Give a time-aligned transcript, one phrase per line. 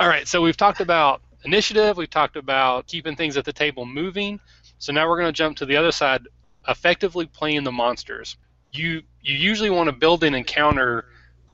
[0.00, 3.84] All right, so we've talked about initiative, we've talked about keeping things at the table
[3.84, 4.38] moving.
[4.78, 6.28] So now we're going to jump to the other side,
[6.68, 8.36] effectively playing the monsters.
[8.70, 11.06] You you usually want to build an encounter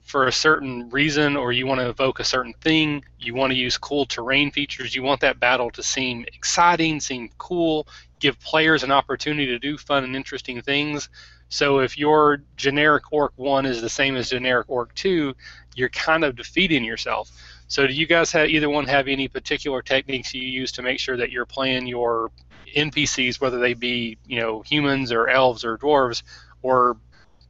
[0.02, 3.58] for a certain reason or you want to evoke a certain thing, you want to
[3.58, 7.88] use cool terrain features, you want that battle to seem exciting, seem cool,
[8.20, 11.08] give players an opportunity to do fun and interesting things.
[11.48, 15.34] So if your generic orc 1 is the same as generic orc 2,
[15.76, 17.30] you're kind of defeating yourself.
[17.68, 20.98] So do you guys have either one have any particular techniques you use to make
[20.98, 22.30] sure that you're playing your
[22.77, 26.22] NPCs, whether they be, you know, humans or elves or dwarves
[26.62, 26.96] or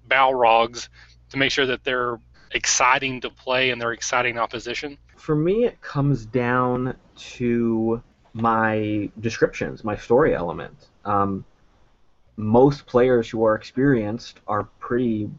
[0.09, 0.89] Balrogs,
[1.31, 2.19] to make sure that they're
[2.53, 4.97] exciting to play and they're exciting opposition?
[5.17, 8.03] For me, it comes down to
[8.33, 10.89] my descriptions, my story element.
[11.05, 11.45] Um,
[12.37, 15.31] most players who are experienced are pretty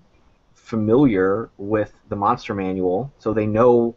[0.54, 3.96] familiar with the monster manual, so they know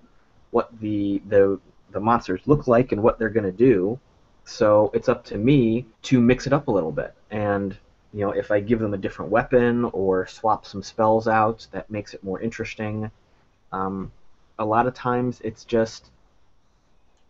[0.51, 3.99] what the the the monsters look like and what they're going to do.
[4.45, 7.15] So it's up to me to mix it up a little bit.
[7.31, 7.77] And
[8.13, 11.91] you know, if I give them a different weapon or swap some spells out, that
[11.91, 13.11] makes it more interesting.
[13.73, 14.11] Um,
[14.59, 16.11] a lot of times it's just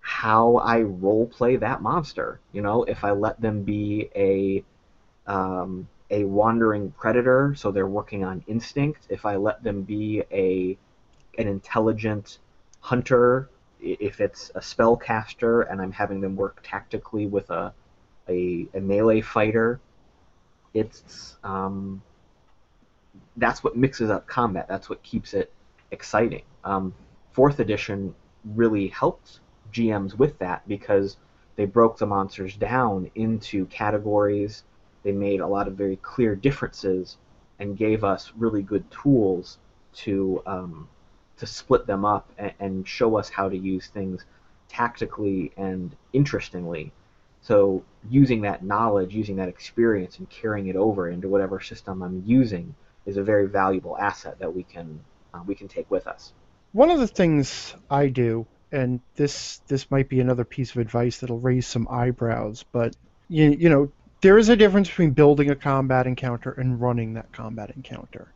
[0.01, 2.41] how I role play that monster.
[2.53, 4.65] You know, if I let them be a
[5.27, 9.07] um, a wandering predator, so they're working on instinct.
[9.11, 10.79] If I let them be a
[11.39, 12.39] an intelligent
[12.81, 17.73] hunter, if it's a spellcaster and I'm having them work tactically with a
[18.29, 19.81] a, a melee fighter,
[20.75, 22.03] it's um,
[23.37, 24.67] that's what mixes up combat.
[24.69, 25.53] That's what keeps it
[25.91, 26.43] exciting.
[26.65, 26.95] Um,
[27.33, 29.41] fourth edition really helped
[29.73, 31.17] GMs with that because
[31.57, 34.65] they broke the monsters down into categories.
[35.03, 37.17] They made a lot of very clear differences
[37.59, 39.59] and gave us really good tools
[39.93, 40.89] to um,
[41.39, 44.25] to split them up and, and show us how to use things
[44.69, 46.93] tactically and interestingly
[47.41, 52.23] so using that knowledge, using that experience, and carrying it over into whatever system I'm
[52.27, 52.75] using
[53.07, 55.01] is a very valuable asset that we can
[55.33, 56.33] uh, we can take with us.
[56.73, 61.19] One of the things I do, and this this might be another piece of advice
[61.19, 62.95] that'll raise some eyebrows, but
[63.29, 63.91] you you know
[64.21, 68.33] there is a difference between building a combat encounter and running that combat encounter.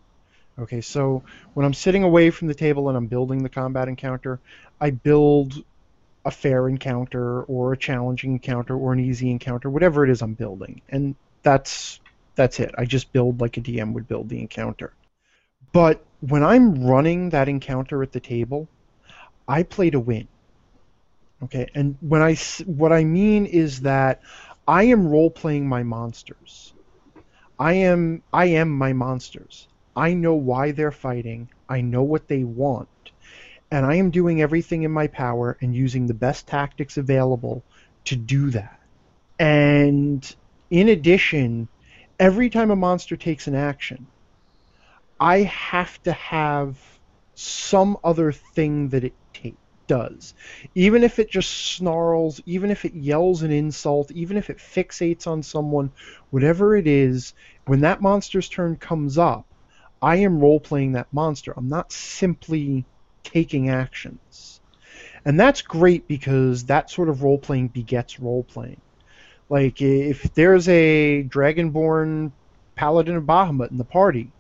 [0.58, 1.24] Okay, so
[1.54, 4.40] when I'm sitting away from the table and I'm building the combat encounter,
[4.80, 5.64] I build
[6.24, 10.34] a fair encounter or a challenging encounter or an easy encounter, whatever it is I'm
[10.34, 10.82] building.
[10.88, 12.00] And that's
[12.36, 12.74] that's it.
[12.78, 14.94] I just build like a DM would build the encounter.
[15.72, 18.68] But when I'm running that encounter at the table,
[19.48, 20.28] I play to win.
[21.44, 22.34] Okay, and when I
[22.66, 24.22] what I mean is that
[24.66, 26.74] I am role playing my monsters.
[27.58, 29.68] I am I am my monsters.
[29.94, 31.48] I know why they're fighting.
[31.68, 32.88] I know what they want
[33.72, 37.64] and I am doing everything in my power and using the best tactics available
[38.04, 38.78] to do that.
[39.38, 40.36] And
[40.68, 41.68] in addition,
[42.20, 44.06] every time a monster takes an action,
[45.18, 46.76] I have to have
[47.34, 49.14] some other thing that it
[49.86, 50.34] does.
[50.74, 55.26] Even if it just snarls, even if it yells an insult, even if it fixates
[55.26, 55.90] on someone,
[56.30, 57.32] whatever it is,
[57.66, 59.46] when that monster's turn comes up,
[60.02, 61.54] I am role playing that monster.
[61.56, 62.84] I'm not simply
[63.22, 64.60] taking actions.
[65.24, 68.80] And that's great because that sort of role playing begets role playing.
[69.48, 72.32] Like if there's a Dragonborn
[72.74, 74.32] Paladin of Bahamut in the party,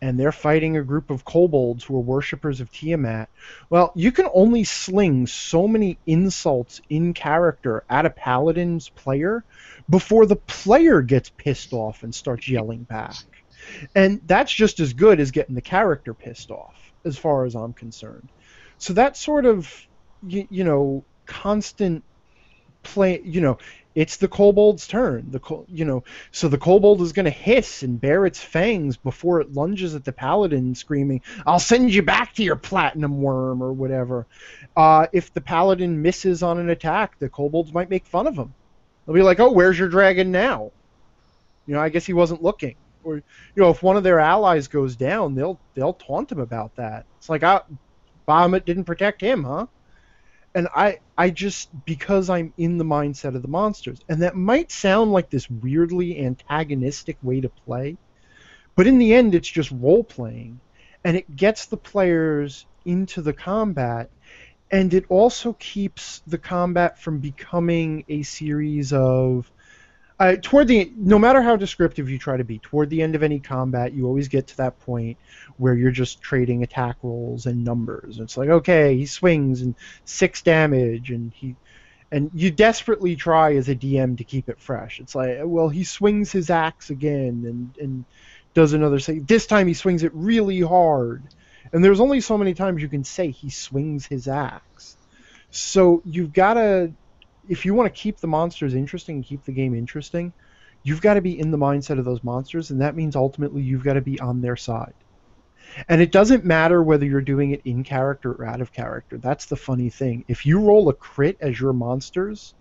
[0.00, 3.28] and they're fighting a group of kobolds who are worshippers of Tiamat,
[3.70, 9.44] well, you can only sling so many insults in character at a paladin's player
[9.88, 13.14] before the player gets pissed off and starts yelling back.
[13.94, 17.72] And that's just as good as getting the character pissed off as far as I'm
[17.72, 18.28] concerned.
[18.78, 19.70] So that sort of,
[20.26, 22.02] you, you know, constant
[22.82, 23.58] play, you know,
[23.94, 25.30] it's the kobold's turn.
[25.30, 29.40] The you know, so the kobold is going to hiss and bare its fangs before
[29.40, 33.72] it lunges at the paladin, screaming, "I'll send you back to your platinum worm" or
[33.72, 34.26] whatever.
[34.76, 38.52] Uh, if the paladin misses on an attack, the kobolds might make fun of him.
[39.06, 40.72] They'll be like, "Oh, where's your dragon now?"
[41.66, 42.74] You know, I guess he wasn't looking
[43.04, 43.22] or you
[43.56, 47.06] know, if one of their allies goes down, they'll they'll taunt him about that.
[47.18, 47.64] It's like, ah,
[48.26, 49.66] Bahamut didn't protect him, huh?
[50.54, 54.70] And I I just because I'm in the mindset of the monsters, and that might
[54.70, 57.96] sound like this weirdly antagonistic way to play,
[58.76, 60.60] but in the end, it's just role playing,
[61.04, 64.10] and it gets the players into the combat
[64.70, 69.50] and it also keeps the combat from becoming a series of
[70.20, 73.22] Uh, toward the no matter how descriptive you try to be, toward the end of
[73.22, 75.18] any combat, you always get to that point
[75.56, 78.16] where you're just trading attack rolls and numbers.
[78.16, 79.74] and It's like, okay, he swings and
[80.04, 81.56] six damage, and he,
[82.12, 85.00] and you desperately try as a DM to keep it fresh.
[85.00, 88.04] It's like, well, he swings his axe again, and and
[88.54, 89.18] does another say.
[89.18, 91.24] This time he swings it really hard,
[91.72, 94.96] and there's only so many times you can say he swings his axe.
[95.50, 96.92] So you've got to
[97.48, 100.32] if you want to keep the monsters interesting and keep the game interesting,
[100.82, 103.84] you've got to be in the mindset of those monsters, and that means ultimately you've
[103.84, 104.94] got to be on their side.
[105.88, 109.18] And it doesn't matter whether you're doing it in character or out of character.
[109.18, 110.24] That's the funny thing.
[110.28, 112.54] If you roll a crit as your monsters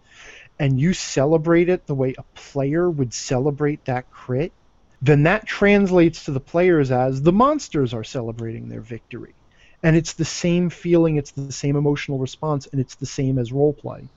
[0.57, 4.53] and you celebrate it the way a player would celebrate that crit,
[5.01, 9.35] then that translates to the players as the monsters are celebrating their victory.
[9.83, 13.51] And it's the same feeling, it's the same emotional response, and it's the same as
[13.51, 14.07] role roleplay.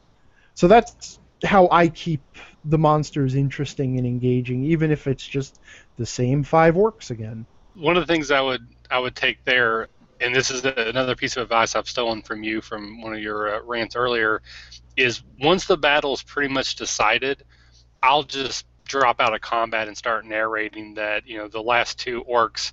[0.56, 2.22] So that's how I keep
[2.64, 5.60] the monsters interesting and engaging, even if it's just
[5.96, 7.46] the same five orcs again.
[7.74, 9.88] One of the things I would I would take there,
[10.20, 13.54] and this is another piece of advice I've stolen from you from one of your
[13.54, 14.40] uh, rants earlier,
[14.96, 17.44] is once the battle's pretty much decided,
[18.02, 22.24] I'll just drop out of combat and start narrating that you know the last two
[22.24, 22.72] orcs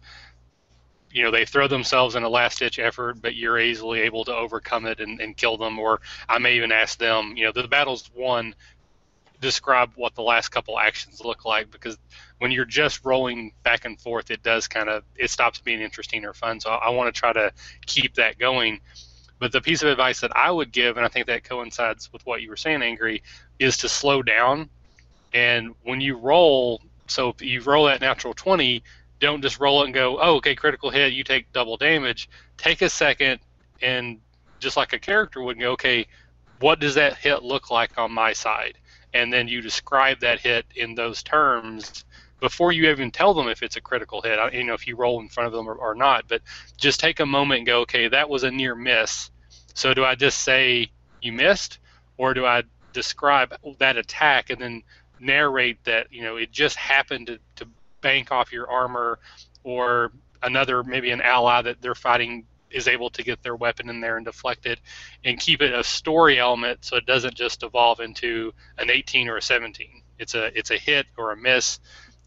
[1.14, 4.36] you know they throw themselves in a last ditch effort, but you're easily able to
[4.36, 5.78] overcome it and, and kill them.
[5.80, 8.56] Or I may even ask them, you know, the battle's won.
[9.40, 11.98] Describe what the last couple actions look like because
[12.40, 16.26] when you're just rolling back and forth, it does kind of it stops being interesting
[16.26, 16.60] or fun.
[16.60, 17.52] So I, I want to try to
[17.86, 18.80] keep that going.
[19.40, 22.26] But the piece of advice that I would give, and I think that coincides with
[22.26, 23.22] what you were saying, Angry,
[23.60, 24.70] is to slow down.
[25.34, 28.82] And when you roll, so if you roll that natural 20,
[29.24, 32.30] don't just roll it and go, oh, okay, critical hit, you take double damage.
[32.58, 33.40] Take a second
[33.82, 34.20] and
[34.60, 36.08] just like a character would go, okay,
[36.60, 38.78] what does that hit look like on my side?
[39.14, 42.06] And then you describe that hit in those terms
[42.40, 44.38] before you even tell them if it's a critical hit.
[44.54, 46.42] You know, if you roll in front of them or, or not, but
[46.78, 49.32] just take a moment and go, okay, that was a near miss.
[49.74, 50.92] So do I just say
[51.22, 51.80] you missed,
[52.18, 54.84] or do I describe that attack and then
[55.20, 57.68] narrate that you know it just happened to, to
[58.04, 59.18] bank off your armor,
[59.64, 60.12] or
[60.44, 64.18] another maybe an ally that they're fighting is able to get their weapon in there
[64.18, 64.80] and deflect it,
[65.24, 69.38] and keep it a story element so it doesn't just evolve into an 18 or
[69.38, 70.02] a 17.
[70.20, 71.80] It's a it's a hit or a miss,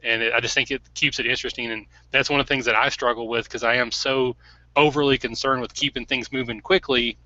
[0.02, 2.64] and it, I just think it keeps it interesting, and that's one of the things
[2.64, 4.36] that I struggle with because I am so
[4.74, 7.16] overly concerned with keeping things moving quickly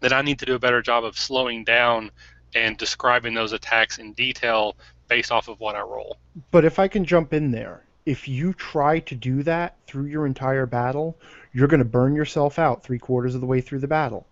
[0.00, 2.10] that I need to do a better job of slowing down
[2.54, 4.76] and describing those attacks in detail
[5.10, 6.16] based off of what I roll.
[6.50, 10.24] But if I can jump in there, if you try to do that through your
[10.24, 11.18] entire battle,
[11.52, 14.26] you're going to burn yourself out three quarters of the way through the battle.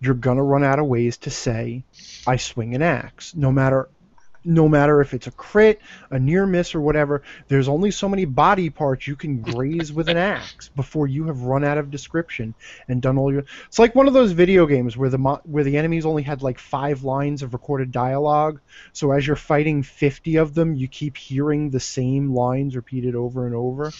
[0.00, 1.84] You're going to run out of ways to say,
[2.26, 3.88] I swing an axe, no matter
[4.44, 8.24] no matter if it's a crit, a near miss, or whatever, there's only so many
[8.24, 12.54] body parts you can graze with an axe before you have run out of description
[12.88, 13.44] and done all your.
[13.66, 16.58] It's like one of those video games where the where the enemies only had like
[16.58, 18.60] five lines of recorded dialogue.
[18.92, 23.46] So as you're fighting 50 of them, you keep hearing the same lines repeated over
[23.46, 23.92] and over.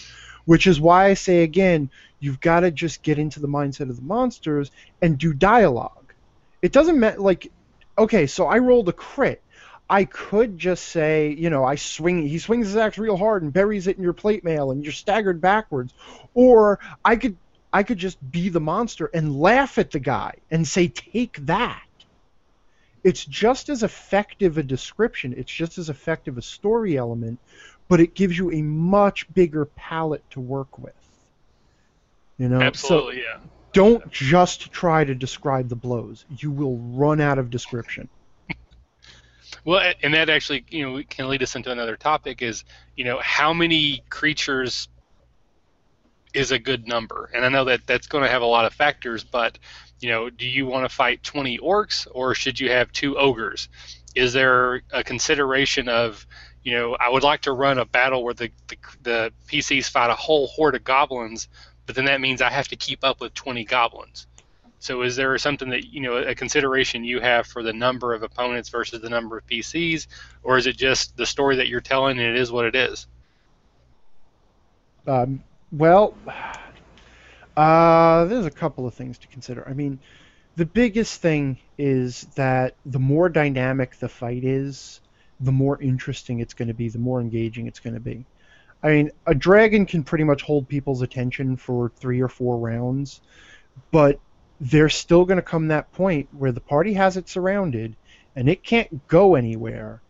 [0.45, 3.95] Which is why I say again, you've got to just get into the mindset of
[3.95, 6.13] the monsters and do dialogue.
[6.63, 7.51] It doesn't matter like
[7.97, 9.43] okay, so I rolled a crit
[9.91, 12.25] I could just say, you know, I swing.
[12.25, 14.93] He swings his axe real hard and buries it in your plate mail, and you're
[14.93, 15.93] staggered backwards.
[16.33, 17.35] Or I could,
[17.73, 21.83] I could just be the monster and laugh at the guy and say, "Take that."
[23.03, 25.33] It's just as effective a description.
[25.35, 27.39] It's just as effective a story element,
[27.89, 30.93] but it gives you a much bigger palette to work with.
[32.37, 33.39] You know, absolutely, so yeah.
[33.73, 36.23] Don't just try to describe the blows.
[36.37, 38.07] You will run out of description.
[39.65, 42.63] Well, and that actually, you know, can lead us into another topic is,
[42.95, 44.87] you know, how many creatures
[46.33, 47.29] is a good number?
[47.33, 49.57] And I know that that's going to have a lot of factors, but,
[49.99, 53.69] you know, do you want to fight 20 orcs or should you have two ogres?
[54.15, 56.25] Is there a consideration of,
[56.63, 60.09] you know, I would like to run a battle where the, the, the PCs fight
[60.09, 61.47] a whole horde of goblins,
[61.85, 64.27] but then that means I have to keep up with 20 goblins.
[64.81, 68.23] So is there something that you know a consideration you have for the number of
[68.23, 70.07] opponents versus the number of PCs,
[70.41, 73.05] or is it just the story that you're telling and it is what it is?
[75.05, 76.15] Um, well,
[77.55, 79.67] uh, there's a couple of things to consider.
[79.69, 79.99] I mean,
[80.55, 84.99] the biggest thing is that the more dynamic the fight is,
[85.39, 88.25] the more interesting it's going to be, the more engaging it's going to be.
[88.81, 93.21] I mean, a dragon can pretty much hold people's attention for three or four rounds,
[93.91, 94.19] but
[94.61, 97.95] there's still going to come that point where the party has it surrounded
[98.35, 100.03] and it can't go anywhere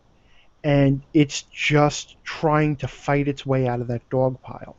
[0.62, 4.76] and it's just trying to fight its way out of that dog pile.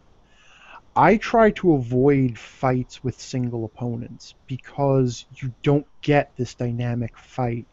[0.96, 7.66] I try to avoid fights with single opponents because you don't get this dynamic fight.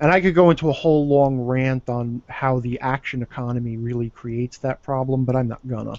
[0.00, 4.10] And I could go into a whole long rant on how the action economy really
[4.10, 5.96] creates that problem, but I'm not gonna.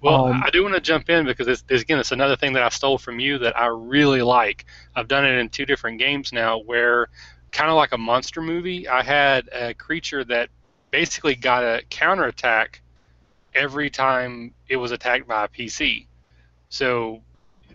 [0.00, 2.52] Well, Um, I do want to jump in because it's, it's, again, it's another thing
[2.52, 4.66] that I stole from you that I really like.
[4.94, 7.08] I've done it in two different games now, where
[7.50, 10.50] kind of like a monster movie, I had a creature that
[10.90, 12.82] basically got a counterattack
[13.54, 16.06] every time it was attacked by a PC.
[16.68, 17.22] So,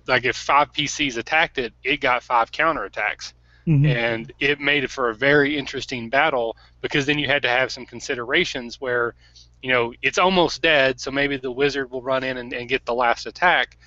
[0.07, 3.33] like if five PCs attacked it, it got five counterattacks
[3.69, 3.85] Mhm.
[3.85, 7.71] and it made it for a very interesting battle because then you had to have
[7.71, 9.15] some considerations where
[9.61, 12.85] you know it's almost dead so maybe the wizard will run in and, and get
[12.85, 13.77] the last attack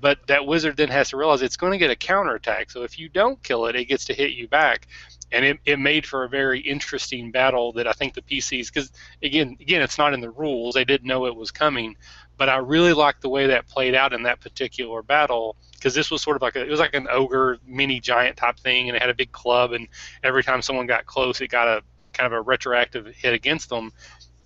[0.00, 2.98] but that wizard then has to realize it's going to get a counterattack so if
[2.98, 4.88] you don't kill it it gets to hit you back
[5.32, 8.90] and it, it made for a very interesting battle that i think the pcs because
[9.22, 10.74] again again it's not in the rules.
[10.74, 11.96] They didn't know it was coming.
[12.36, 16.10] But i really liked the way that played out in that particular battle because this
[16.10, 18.96] was sort of like a, it was like an ogre mini giant type thing and
[18.96, 19.88] it had a big club and
[20.22, 21.82] every time someone got close it got a
[22.12, 23.92] kind of a retroactive hit against them.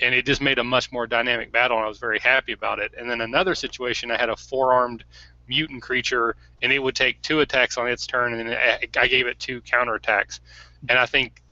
[0.01, 2.81] And it just made a much more dynamic battle and i was very happy about
[2.81, 2.93] it.
[2.99, 5.05] And then another situation i had a four armed
[5.47, 9.07] mutant creature and it would take two attacks on its turn and then I- i
[9.07, 10.41] gave it two counterattacks
[10.89, 11.43] and i think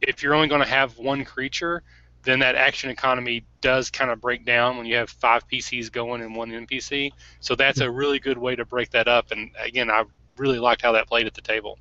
[0.00, 1.82] if you're only going to have one creature
[2.24, 6.22] then that action economy does kind of break down when you have five PCs going
[6.22, 7.12] and one NPC.
[7.40, 9.32] So that's a really good way to break that up.
[9.32, 10.04] And again, I
[10.36, 11.78] really liked how that played at the table.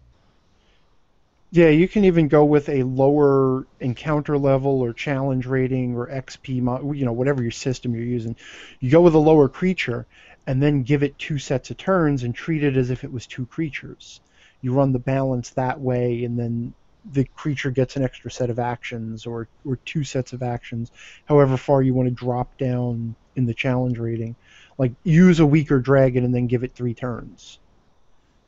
[1.52, 6.96] Yeah, you can even go with a lower encounter level or challenge rating or XP,
[6.96, 8.38] you know, whatever your system you're using.
[8.80, 10.08] You go with a lower creature
[10.48, 13.28] and then give it two sets of turns and treat it as if it was
[13.28, 14.22] two creatures.
[14.62, 16.74] You run the balance that way, and then
[17.14, 20.92] the creature gets an extra set of actions or, or two sets of actions,
[21.26, 24.36] however far you want to drop down in the challenge rating.
[24.78, 27.60] Like use a weaker dragon and then give it three turns.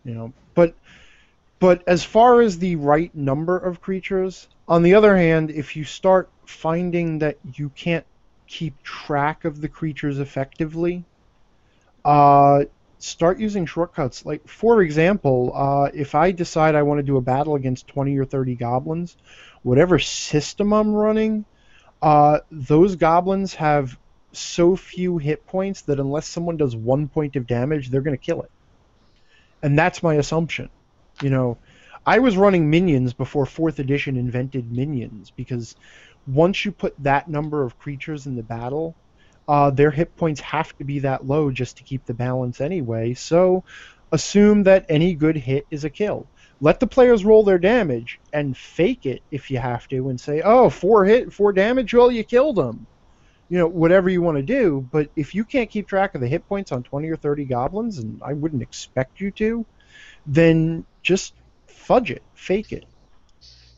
[0.03, 0.75] You know, but
[1.59, 5.85] but as far as the right number of creatures, on the other hand, if you
[5.85, 8.05] start finding that you can't
[8.47, 11.05] keep track of the creatures effectively,
[12.03, 12.65] uh,
[13.03, 14.25] start using shortcuts.
[14.25, 18.17] Like, for example, uh, if I decide I want to do a battle against 20
[18.17, 19.17] or 30 goblins,
[19.61, 21.43] whatever system I'm running,
[22.01, 23.97] uh, those goblins have
[24.31, 28.25] so few hit points that unless someone does one point of damage, they're going to
[28.25, 28.51] kill it.
[29.61, 30.69] And that's my assumption.
[31.21, 31.57] You know,
[32.05, 35.75] I was running minions before 4th edition invented minions because
[36.25, 38.95] once you put that number of creatures in the battle,
[39.47, 43.13] uh, their hit points have to be that low just to keep the balance anyway.
[43.13, 43.63] So
[44.11, 46.27] assume that any good hit is a kill.
[46.61, 50.41] Let the players roll their damage and fake it if you have to and say,
[50.41, 52.87] oh, four hit, four damage, well, you killed them.
[53.49, 54.87] You know, whatever you want to do.
[54.89, 57.97] But if you can't keep track of the hit points on 20 or 30 goblins,
[57.97, 59.65] and I wouldn't expect you to,
[60.25, 61.33] then just
[61.67, 62.85] fudge it, fake it.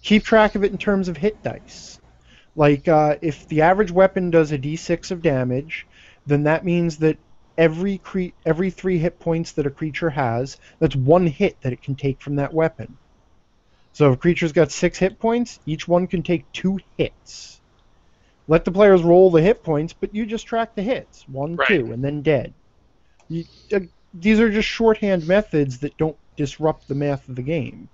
[0.03, 1.99] Keep track of it in terms of hit dice.
[2.55, 5.85] Like, uh, if the average weapon does a d6 of damage,
[6.25, 7.17] then that means that
[7.57, 11.81] every cre- every three hit points that a creature has, that's one hit that it
[11.81, 12.97] can take from that weapon.
[13.93, 17.61] So if a creature's got six hit points, each one can take two hits.
[18.47, 21.67] Let the players roll the hit points, but you just track the hits one, Right.
[21.67, 22.53] two, and then dead.
[23.29, 23.79] You, uh,
[24.13, 27.89] these are just shorthand methods that don't disrupt the math of the game.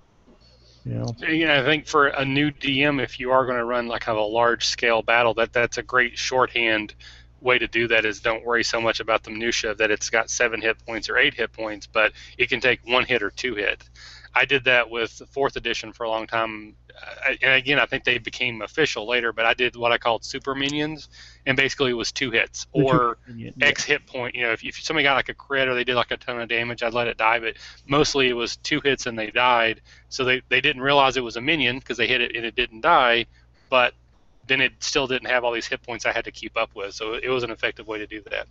[0.84, 1.16] You know.
[1.20, 4.16] Yeah, I think for a new DM, if you are going to run like of
[4.16, 6.94] a large scale battle, that that's a great shorthand
[7.40, 8.04] way to do that.
[8.04, 11.18] Is don't worry so much about the minutia that it's got seven hit points or
[11.18, 13.88] eight hit points, but it can take one hit or two hit.
[14.34, 16.74] I did that with fourth edition for a long time,
[17.42, 19.32] and again, I think they became official later.
[19.32, 21.08] But I did what I called super minions,
[21.46, 24.34] and basically it was two hits or opinion, X hit point.
[24.34, 26.40] You know, if, if somebody got like a crit or they did like a ton
[26.40, 27.40] of damage, I'd let it die.
[27.40, 27.56] But
[27.86, 29.80] mostly it was two hits and they died.
[30.08, 32.54] So they, they didn't realize it was a minion because they hit it and it
[32.54, 33.26] didn't die.
[33.70, 33.94] But
[34.46, 36.94] then it still didn't have all these hit points I had to keep up with.
[36.94, 38.46] So it was an effective way to do that.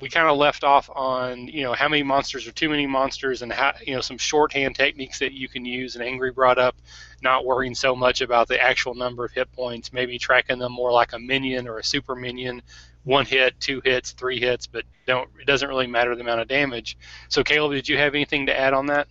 [0.00, 3.42] We kind of left off on you know how many monsters are too many monsters
[3.42, 5.94] and how you know some shorthand techniques that you can use.
[5.96, 6.76] And Angry brought up
[7.22, 10.92] not worrying so much about the actual number of hit points, maybe tracking them more
[10.92, 12.60] like a minion or a super minion,
[13.04, 16.48] one hit, two hits, three hits, but don't it doesn't really matter the amount of
[16.48, 16.98] damage.
[17.28, 19.08] So Caleb, did you have anything to add on that?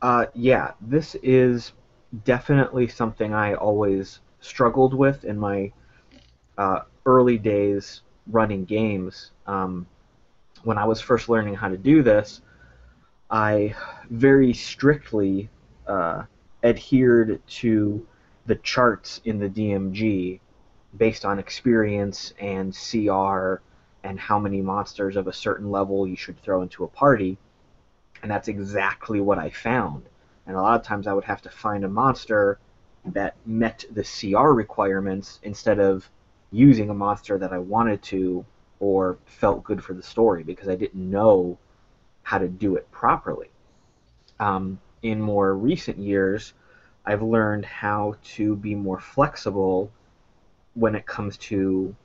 [0.00, 1.72] Uh, yeah, this is
[2.24, 5.72] definitely something I always struggled with in my
[6.58, 9.32] uh, early days running games.
[9.46, 9.86] Um,
[10.64, 12.40] when I was first learning how to do this,
[13.30, 13.74] I
[14.10, 15.50] very strictly
[15.86, 16.24] uh,
[16.62, 18.06] adhered to
[18.46, 20.40] the charts in the DMG
[20.96, 23.56] based on experience and CR
[24.02, 27.38] and how many monsters of a certain level you should throw into a party.
[28.22, 30.04] And that's exactly what I found.
[30.46, 32.58] And a lot of times I would have to find a monster
[33.06, 36.08] that met the CR requirements instead of
[36.50, 38.44] using a monster that I wanted to
[38.84, 41.56] or felt good for the story because I didn't know
[42.22, 43.48] how to do it properly.
[44.38, 46.52] Um, in more recent years,
[47.06, 49.90] I've learned how to be more flexible
[50.74, 51.96] when it comes to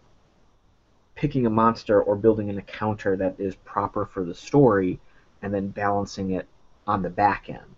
[1.15, 5.01] picking a monster or building an encounter that is proper for the story
[5.41, 6.47] and then balancing it
[6.87, 7.75] on the back end.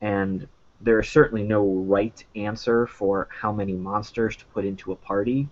[0.00, 0.48] And
[0.80, 5.48] there is certainly no right answer for how many monsters to put into a party.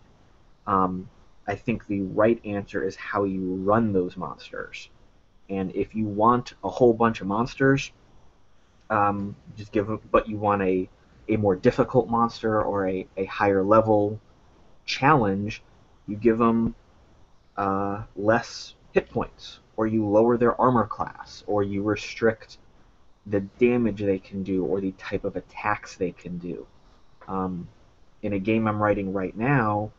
[0.67, 1.11] Um,
[1.47, 4.89] I think the right answer is how you run those monsters.
[5.49, 7.93] And if you want a whole bunch of monsters,
[8.91, 10.89] um, just give them, but you want a,
[11.29, 14.21] a more difficult monster or a, a higher level
[14.85, 15.63] challenge,
[16.07, 16.75] you give them
[17.57, 22.59] uh, less hit points, or you lower their armor class, or you restrict
[23.27, 26.67] the damage they can do, or the type of attacks they can do.
[27.29, 27.69] Um,
[28.23, 29.91] in a game I'm writing right now,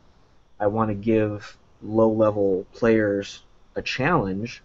[0.60, 3.42] I want to give low level players
[3.76, 4.62] a challenge,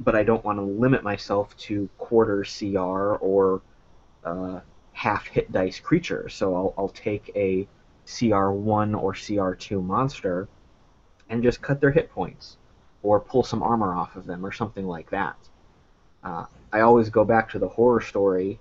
[0.00, 3.62] but I don't want to limit myself to quarter CR or
[4.24, 4.60] uh,
[4.92, 6.34] half hit dice creatures.
[6.34, 7.66] So I'll, I'll take a
[8.06, 10.48] CR1 or CR2 monster
[11.28, 12.56] and just cut their hit points
[13.02, 15.36] or pull some armor off of them or something like that.
[16.22, 18.60] Uh, I always go back to the horror story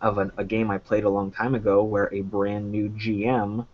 [0.00, 3.66] of an, a game I played a long time ago where a brand new GM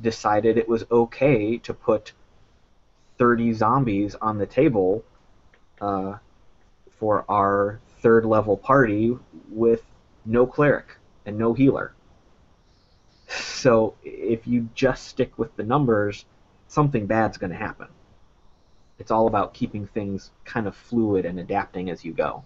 [0.00, 2.12] decided it was okay to put
[3.18, 5.04] 30 zombies on the table
[5.80, 6.14] uh,
[6.98, 9.16] for our third level party
[9.50, 9.82] with
[10.24, 11.92] no cleric and no healer.
[13.28, 16.24] So if you just stick with the numbers,
[16.68, 17.88] something bad's going to happen.
[18.98, 22.44] It's all about keeping things kind of fluid and adapting as you go.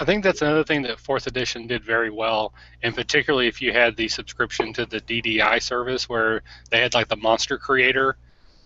[0.00, 3.72] I think that's another thing that fourth edition did very well, and particularly if you
[3.72, 8.16] had the subscription to the DDI service where they had like the monster creator,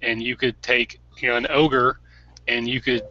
[0.02, 1.98] and you could take you know an ogre,
[2.48, 3.02] and you could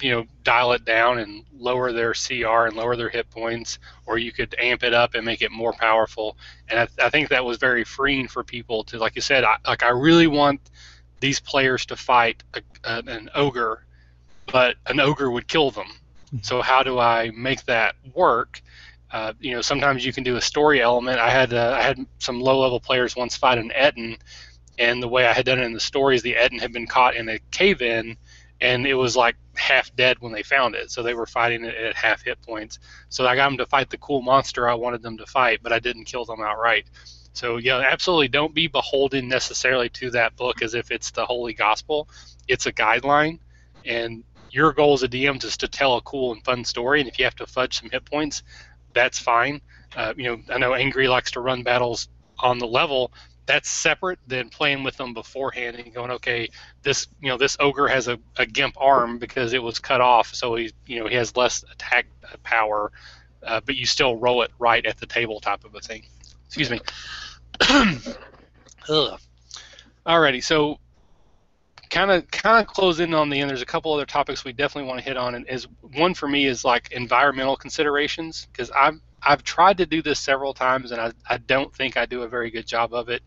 [0.00, 4.18] you know dial it down and lower their CR and lower their hit points, or
[4.18, 6.36] you could amp it up and make it more powerful.
[6.68, 9.58] And I, I think that was very freeing for people to, like you said, I,
[9.64, 10.60] like I really want
[11.20, 12.62] these players to fight a,
[13.06, 13.84] an ogre,
[14.50, 15.86] but an ogre would kill them
[16.42, 18.62] so how do I make that work?
[19.10, 21.18] Uh, you know, sometimes you can do a story element.
[21.18, 24.16] I had uh, I had some low level players once fight an Ettin,
[24.78, 26.86] and the way I had done it in the story is the Ettin had been
[26.86, 28.16] caught in a cave in,
[28.60, 30.90] and it was like half dead when they found it.
[30.90, 32.78] So they were fighting it at half hit points.
[33.08, 35.72] So I got them to fight the cool monster I wanted them to fight, but
[35.72, 36.86] I didn't kill them outright.
[37.32, 41.52] So yeah, absolutely don't be beholden necessarily to that book as if it's the holy
[41.52, 42.08] gospel.
[42.48, 43.38] It's a guideline,
[43.84, 47.08] and your goal as a DM is to tell a cool and fun story, and
[47.08, 48.42] if you have to fudge some hit points,
[48.94, 49.60] that's fine.
[49.96, 52.08] Uh, you know, I know Angry likes to run battles
[52.38, 53.12] on the level.
[53.46, 56.48] That's separate than playing with them beforehand and going, okay,
[56.82, 60.34] this you know this ogre has a, a gimp arm because it was cut off,
[60.34, 62.06] so he you know he has less attack
[62.44, 62.92] power,
[63.42, 66.04] uh, but you still roll it right at the table type of a thing.
[66.46, 66.80] Excuse me.
[68.88, 69.20] Ugh.
[70.06, 70.78] Alrighty, so
[71.90, 73.50] kind of kind of close in on the end.
[73.50, 76.28] There's a couple other topics we definitely want to hit on, and is one for
[76.28, 81.00] me is like environmental considerations because I've I've tried to do this several times, and
[81.00, 83.22] I, I don't think I do a very good job of it.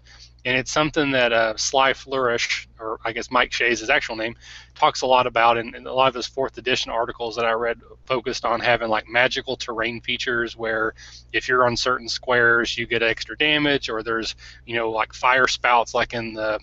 [0.46, 4.36] And it's something that uh, Sly Flourish, or I guess Mike Shea's, his actual name,
[4.76, 7.52] talks a lot about, and, and a lot of his fourth edition articles that I
[7.52, 10.96] read focused on having like magical terrain features where
[11.32, 15.48] if you're on certain squares, you get extra damage, or there's you know like fire
[15.48, 16.60] spouts like in the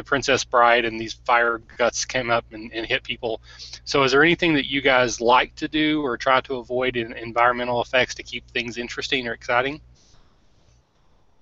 [0.00, 3.42] the Princess Bride and these fire guts came up and, and, hit people.
[3.84, 7.12] So, is there anything that you guys like to do or try to avoid in
[7.12, 9.80] environmental effects to keep things interesting or exciting?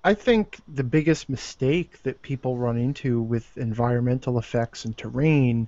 [0.03, 5.67] I think the biggest mistake that people run into with environmental effects and terrain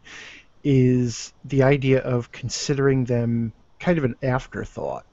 [0.64, 5.06] is the idea of considering them kind of an afterthought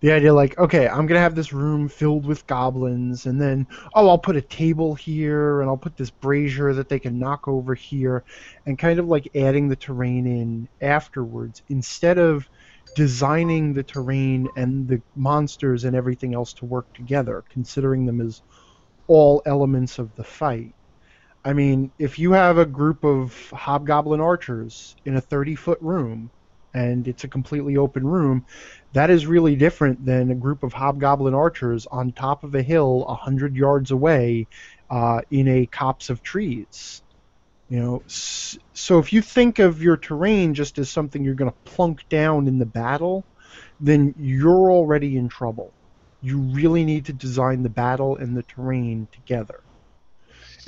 [0.00, 3.66] the idea like okay i'm going to have this room filled with goblins and then
[3.94, 7.48] oh i'll put a table here and i'll put this brazier that they can knock
[7.48, 8.24] over here
[8.66, 12.48] and kind of like adding the terrain in afterwards instead of
[12.94, 18.42] designing the terrain and the monsters and everything else to work together considering them as
[19.06, 20.74] all elements of the fight.
[21.44, 26.30] I mean if you have a group of hobgoblin archers in a 30 foot room
[26.78, 28.46] and it's a completely open room,
[28.92, 33.04] that is really different than a group of hobgoblin archers on top of a hill
[33.08, 34.46] a hundred yards away
[34.88, 37.02] uh, in a copse of trees.
[37.68, 41.70] You know, so if you think of your terrain just as something you're going to
[41.70, 43.24] plunk down in the battle,
[43.80, 45.72] then you're already in trouble.
[46.22, 49.60] You really need to design the battle and the terrain together.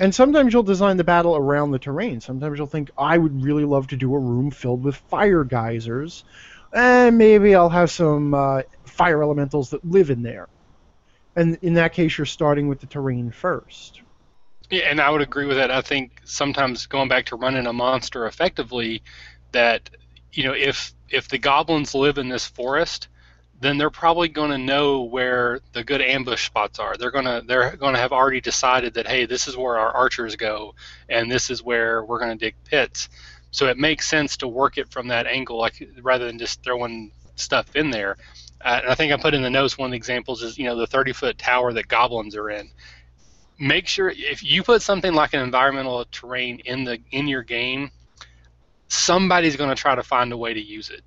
[0.01, 2.21] And sometimes you'll design the battle around the terrain.
[2.21, 6.23] Sometimes you'll think, I would really love to do a room filled with fire geysers,
[6.73, 10.47] and maybe I'll have some uh, fire elementals that live in there.
[11.35, 14.01] And in that case, you're starting with the terrain first.
[14.71, 15.69] Yeah, and I would agree with that.
[15.69, 19.03] I think sometimes going back to running a monster effectively,
[19.51, 19.87] that
[20.33, 23.07] you know if if the goblins live in this forest,
[23.61, 26.97] then they're probably going to know where the good ambush spots are.
[26.97, 30.35] They're gonna they're going to have already decided that hey, this is where our archers
[30.35, 30.75] go,
[31.09, 33.07] and this is where we're going to dig pits.
[33.51, 37.11] So it makes sense to work it from that angle, like rather than just throwing
[37.35, 38.17] stuff in there.
[38.63, 40.65] Uh, and I think I put in the notes one of the examples is you
[40.65, 42.69] know the 30 foot tower that goblins are in
[43.61, 47.91] make sure if you put something like an environmental terrain in the in your game,
[48.87, 51.01] somebody's going to try to find a way to use it.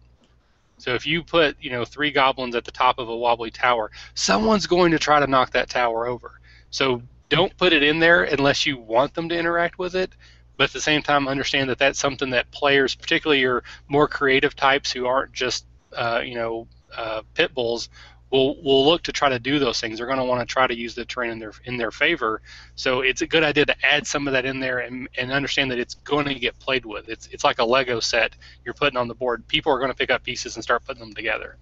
[0.85, 3.91] So if you put, you know, three goblins at the top of a wobbly tower,
[4.13, 6.39] someone's going to try to knock that tower over.
[6.69, 10.13] So don't put it in there unless you want them to interact with it.
[10.59, 14.55] But at the same time, understand that that's something that players, particularly your more creative
[14.55, 15.65] types who aren't just,
[15.97, 17.89] uh, you know, uh, pit bulls,
[18.35, 19.99] will will look to try to do those things.
[19.99, 22.43] They're going to want to try to use the terrain in their in their favor.
[22.75, 25.71] So it's a good idea to add some of that in there and, and understand
[25.71, 27.09] that it's going to get played with.
[27.09, 29.47] It's it's like a Lego set you're putting on the board.
[29.47, 31.57] People are going to pick up pieces and start putting them together.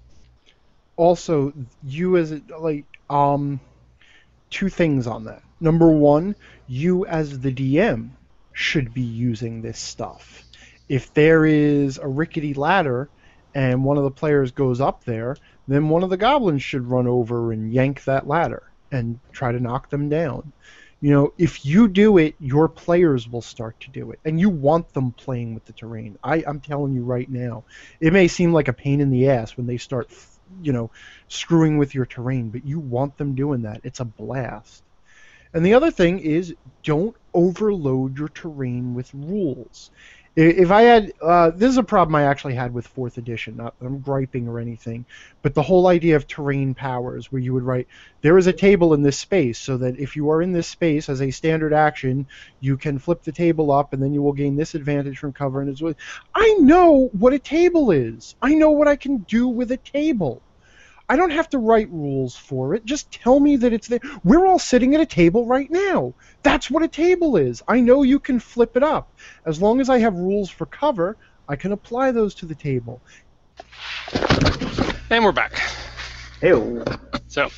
[0.96, 1.52] Also,
[1.84, 3.60] you as a, like um,
[4.48, 5.42] two things on that.
[5.60, 8.10] Number one, you as the DM
[8.54, 10.44] should be using this stuff.
[10.88, 13.10] If there is a rickety ladder
[13.54, 15.36] and one of the players goes up there,
[15.68, 19.60] then one of the goblins should run over and yank that ladder and try to
[19.60, 20.52] knock them down.
[21.00, 24.48] You know, if you do it, your players will start to do it, and you
[24.48, 26.16] want them playing with the terrain.
[26.22, 27.64] I, I'm telling you right now,
[28.00, 30.10] it may seem like a pain in the ass when they start,
[30.62, 30.92] you know,
[31.26, 33.80] screwing with your terrain, but you want them doing that.
[33.82, 34.84] It's a blast.
[35.52, 39.90] And the other thing is, don't overload your terrain with rules.
[40.34, 43.58] If I had, uh, this is a problem I actually had with fourth edition.
[43.58, 45.04] Not I'm griping or anything,
[45.42, 47.86] but the whole idea of terrain powers, where you would write,
[48.22, 51.10] there is a table in this space, so that if you are in this space
[51.10, 52.26] as a standard action,
[52.60, 55.60] you can flip the table up, and then you will gain this advantage from cover.
[55.60, 55.82] And it's,
[56.34, 58.34] I know what a table is.
[58.40, 60.40] I know what I can do with a table.
[61.12, 62.86] I don't have to write rules for it.
[62.86, 64.00] Just tell me that it's there.
[64.24, 66.14] We're all sitting at a table right now.
[66.42, 67.62] That's what a table is.
[67.68, 69.12] I know you can flip it up.
[69.44, 73.02] As long as I have rules for cover, I can apply those to the table.
[75.10, 75.52] And we're back.
[76.40, 76.52] Hey.
[77.28, 77.50] So,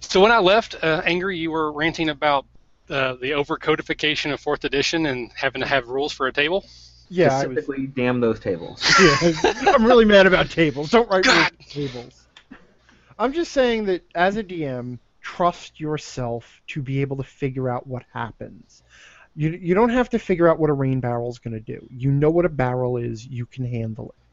[0.00, 2.44] so when I left, uh, angry, you were ranting about
[2.90, 6.64] uh, the over codification of fourth edition and having to have rules for a table.
[7.08, 7.94] Yeah, specifically, was...
[7.94, 8.84] damn those tables.
[9.00, 10.90] yeah, I'm really mad about tables.
[10.90, 12.25] Don't write rules for tables.
[13.18, 17.86] I'm just saying that as a DM, trust yourself to be able to figure out
[17.86, 18.82] what happens.
[19.34, 21.86] You, you don't have to figure out what a rain barrel is going to do.
[21.90, 24.26] You know what a barrel is, you can handle it.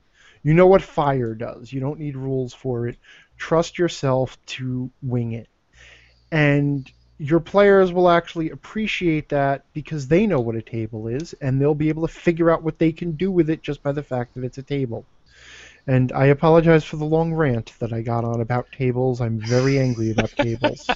[0.43, 1.71] You know what fire does.
[1.71, 2.97] You don't need rules for it.
[3.37, 5.47] Trust yourself to wing it.
[6.31, 11.61] And your players will actually appreciate that because they know what a table is and
[11.61, 14.03] they'll be able to figure out what they can do with it just by the
[14.03, 15.05] fact that it's a table.
[15.85, 19.19] And I apologize for the long rant that I got on about tables.
[19.19, 20.89] I'm very angry about tables.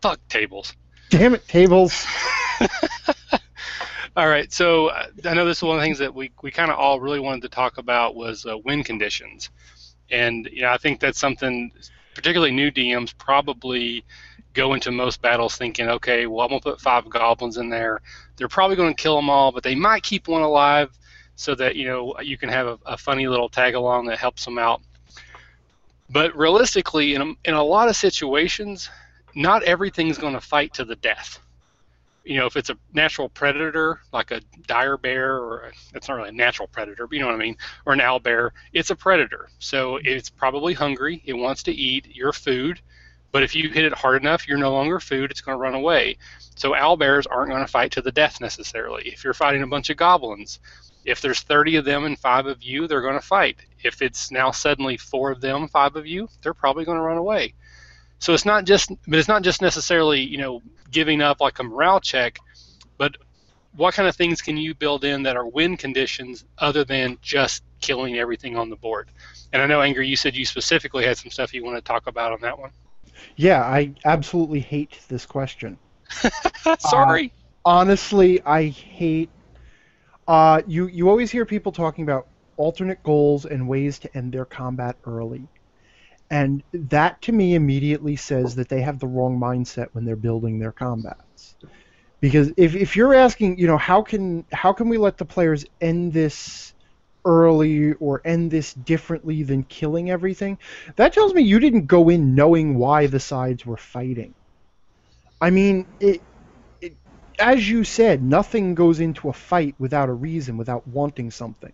[0.00, 0.74] Fuck tables.
[1.10, 2.06] Damn it, tables.
[4.16, 6.50] all right, so uh, I know this is one of the things that we, we
[6.50, 9.50] kind of all really wanted to talk about was uh, win conditions.
[10.10, 11.70] And, you know, I think that's something,
[12.14, 14.04] particularly new DMs, probably
[14.54, 18.00] go into most battles thinking, okay, well, I'm going to put five goblins in there.
[18.36, 20.90] They're probably going to kill them all, but they might keep one alive
[21.38, 24.44] so that you know you can have a, a funny little tag along that helps
[24.44, 24.82] them out.
[26.10, 28.90] But realistically, in a, in a lot of situations,
[29.36, 31.38] not everything's going to fight to the death.
[32.24, 36.30] You know, if it's a natural predator like a dire bear, or it's not really
[36.30, 38.96] a natural predator, but you know what I mean, or an owl bear, it's a
[38.96, 39.48] predator.
[39.60, 41.22] So it's probably hungry.
[41.24, 42.80] It wants to eat your food.
[43.30, 45.30] But if you hit it hard enough, you're no longer food.
[45.30, 46.16] It's going to run away.
[46.56, 49.04] So owl bears aren't going to fight to the death necessarily.
[49.06, 50.58] If you're fighting a bunch of goblins,
[51.04, 53.56] if there's 30 of them and five of you, they're going to fight.
[53.82, 57.18] If it's now suddenly four of them, five of you, they're probably going to run
[57.18, 57.54] away.
[58.18, 61.62] So it's not just, but it's not just necessarily, you know, giving up like a
[61.62, 62.38] morale check,
[62.96, 63.16] but
[63.76, 67.62] what kind of things can you build in that are win conditions other than just
[67.80, 69.08] killing everything on the board?
[69.52, 72.06] And I know, Angry, you said you specifically had some stuff you want to talk
[72.06, 72.70] about on that one.
[73.36, 75.78] Yeah, I absolutely hate this question.
[76.80, 77.26] Sorry.
[77.26, 79.30] Uh, honestly, I hate.
[80.28, 84.44] Uh, you you always hear people talking about alternate goals and ways to end their
[84.44, 85.48] combat early,
[86.30, 90.58] and that to me immediately says that they have the wrong mindset when they're building
[90.58, 91.56] their combats.
[92.20, 95.64] Because if, if you're asking, you know, how can how can we let the players
[95.80, 96.74] end this
[97.24, 100.58] early or end this differently than killing everything,
[100.96, 104.34] that tells me you didn't go in knowing why the sides were fighting.
[105.40, 106.20] I mean, it,
[107.38, 111.72] as you said, nothing goes into a fight without a reason, without wanting something.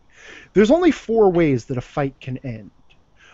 [0.53, 2.70] There's only four ways that a fight can end.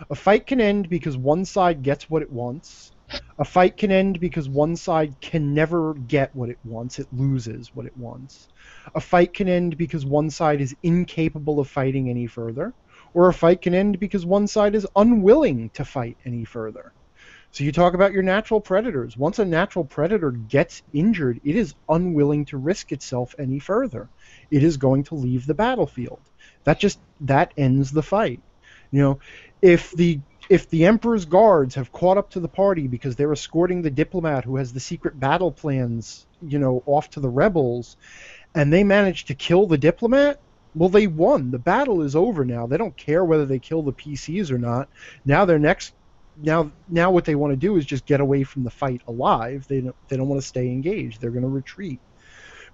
[0.09, 2.93] A fight can end because one side gets what it wants.
[3.38, 7.71] A fight can end because one side can never get what it wants, it loses
[7.75, 8.49] what it wants.
[8.95, 12.73] A fight can end because one side is incapable of fighting any further,
[13.12, 16.93] or a fight can end because one side is unwilling to fight any further.
[17.53, 19.17] So you talk about your natural predators.
[19.17, 24.09] Once a natural predator gets injured, it is unwilling to risk itself any further.
[24.51, 26.21] It is going to leave the battlefield.
[26.65, 28.41] That just that ends the fight.
[28.93, 29.19] You know,
[29.61, 33.83] if the if the Emperor's guards have caught up to the party because they're escorting
[33.83, 37.97] the diplomat who has the secret battle plans, you know, off to the rebels,
[38.55, 40.41] and they manage to kill the diplomat,
[40.75, 41.51] well, they won.
[41.51, 42.67] The battle is over now.
[42.67, 44.89] They don't care whether they kill the PCs or not.
[45.25, 45.95] Now their next,
[46.37, 49.66] now now what they want to do is just get away from the fight alive.
[49.69, 51.21] They don't they don't want to stay engaged.
[51.21, 52.01] They're going to retreat.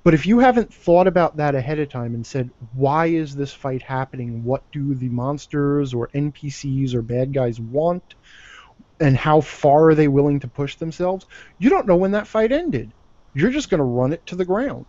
[0.06, 3.52] But if you haven't thought about that ahead of time and said, why is this
[3.52, 4.44] fight happening?
[4.44, 8.14] What do the monsters or NPCs or bad guys want?
[9.00, 11.26] And how far are they willing to push themselves?
[11.58, 12.92] You don't know when that fight ended.
[13.34, 14.86] You're just going to run it to the ground.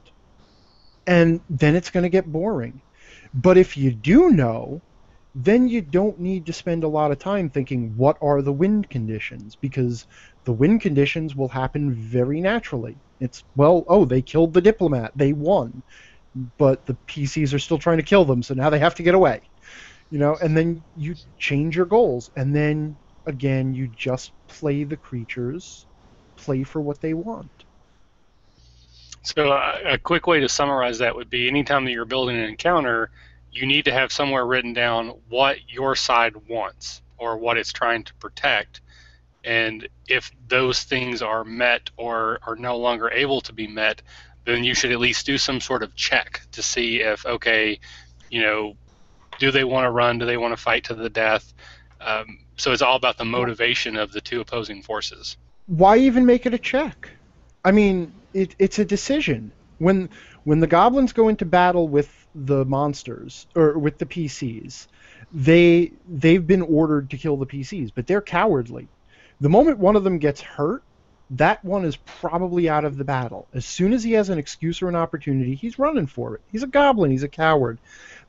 [1.08, 2.80] And then it's going to get boring.
[3.34, 4.82] But if you do know,
[5.44, 8.84] then you don't need to spend a lot of time thinking, what are the win
[8.84, 9.56] conditions?
[9.56, 10.06] Because
[10.46, 15.12] the win conditions will happen very naturally it's well, oh, they killed the diplomat.
[15.16, 15.84] They won.
[16.58, 19.16] But the PCs are still trying to kill them, so now they have to get
[19.16, 19.42] away.
[20.12, 24.96] You know, and then you change your goals and then again you just play the
[24.96, 25.86] creatures,
[26.38, 27.52] play for what they want.
[29.24, 32.46] So uh, a quick way to summarize that would be anytime that you're building an
[32.46, 33.10] encounter,
[33.58, 38.04] you need to have somewhere written down what your side wants or what it's trying
[38.04, 38.82] to protect
[39.48, 44.02] and if those things are met or are no longer able to be met,
[44.44, 47.80] then you should at least do some sort of check to see if, okay,
[48.30, 48.76] you know,
[49.40, 50.20] do they want to run?
[50.20, 51.54] Do they want to fight to the death?
[52.02, 55.38] Um, so it's all about the motivation of the two opposing forces.
[55.68, 57.10] Why even make it a check?
[57.64, 59.54] I mean, it, it's a decision.
[59.80, 60.10] When
[60.44, 64.88] when the goblins go into battle with the monsters or with the PCs,
[65.34, 68.88] they they've been ordered to kill the PCs, but they're cowardly.
[69.42, 70.84] The moment one of them gets hurt,
[71.32, 73.48] that one is probably out of the battle.
[73.54, 76.42] As soon as he has an excuse or an opportunity, he's running for it.
[76.52, 77.80] He's a goblin, he's a coward.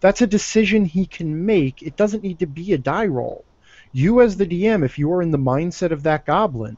[0.01, 1.83] That's a decision he can make.
[1.83, 3.45] It doesn't need to be a die roll.
[3.93, 6.77] You, as the DM, if you are in the mindset of that goblin,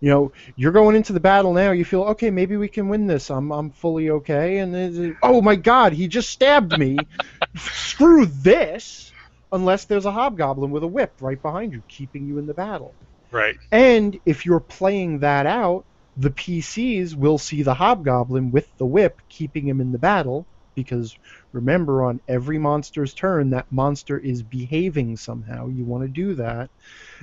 [0.00, 1.72] you know, you're going into the battle now.
[1.72, 2.30] You feel okay.
[2.30, 3.30] Maybe we can win this.
[3.30, 4.58] I'm I'm fully okay.
[4.58, 6.98] And then, oh my God, he just stabbed me.
[7.56, 9.12] Screw this.
[9.52, 12.92] Unless there's a hobgoblin with a whip right behind you, keeping you in the battle.
[13.30, 13.56] Right.
[13.70, 15.84] And if you're playing that out,
[16.16, 21.16] the PCs will see the hobgoblin with the whip keeping him in the battle because
[21.52, 26.68] remember on every monster's turn that monster is behaving somehow you want to do that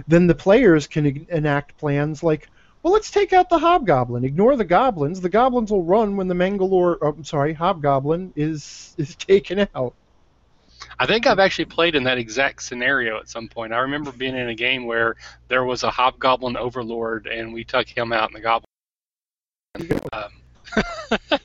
[0.08, 2.50] then the players can enact plans like
[2.84, 6.36] well let's take out the hobgoblin ignore the goblins the goblins will run when the
[6.36, 9.94] mangalore oh, i'm sorry hobgoblin is is taken out
[11.00, 13.74] I think I've actually played in that exact scenario at some point.
[13.74, 15.16] I remember being in a game where
[15.48, 20.02] there was a hobgoblin overlord, and we took him out in the goblin.
[20.14, 20.32] Um,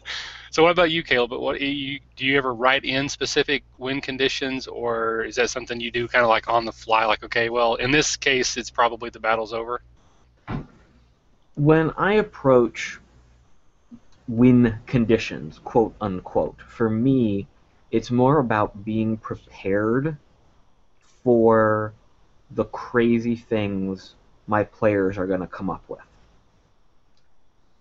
[0.50, 1.30] so, what about you, Caleb?
[1.30, 5.80] But what you, do you ever write in specific win conditions, or is that something
[5.80, 7.04] you do kind of like on the fly?
[7.04, 9.80] Like, okay, well, in this case, it's probably the battle's over.
[11.56, 13.00] When I approach
[14.28, 17.46] win conditions, quote unquote, for me,
[17.90, 20.16] it's more about being prepared
[21.24, 21.92] for
[22.50, 24.14] the crazy things
[24.46, 26.00] my players are going to come up with.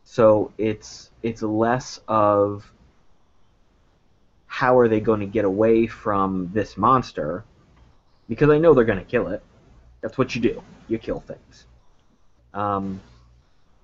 [0.03, 2.71] So it's it's less of
[4.47, 7.43] how are they going to get away from this monster
[8.29, 9.43] because I know they're going to kill it.
[10.01, 10.63] That's what you do.
[10.87, 11.65] You kill things.
[12.53, 13.01] Um,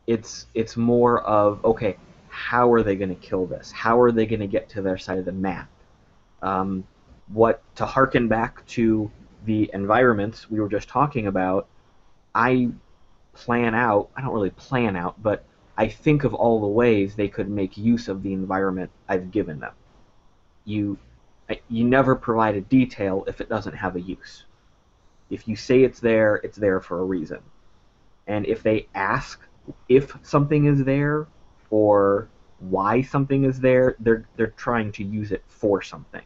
[0.08, 1.98] it's it's more of okay,
[2.30, 3.72] how are they going to kill this?
[3.72, 5.70] How are they going to get to their side of the map?
[6.42, 6.86] Um,
[7.28, 9.12] what to harken back to
[9.46, 11.68] the environments we were just talking about,
[12.34, 12.70] I
[13.34, 14.10] plan out.
[14.16, 15.44] I don't really plan out, but
[15.78, 19.60] I think of all the ways they could make use of the environment I've given
[19.60, 19.74] them.
[20.66, 20.98] You
[21.68, 24.46] you never provide a detail if it doesn't have a use.
[25.30, 27.40] If you say it's there, it's there for a reason.
[28.28, 29.42] And if they ask
[29.90, 31.28] if something is there
[31.70, 36.26] or why something is there, they're they're trying to use it for something.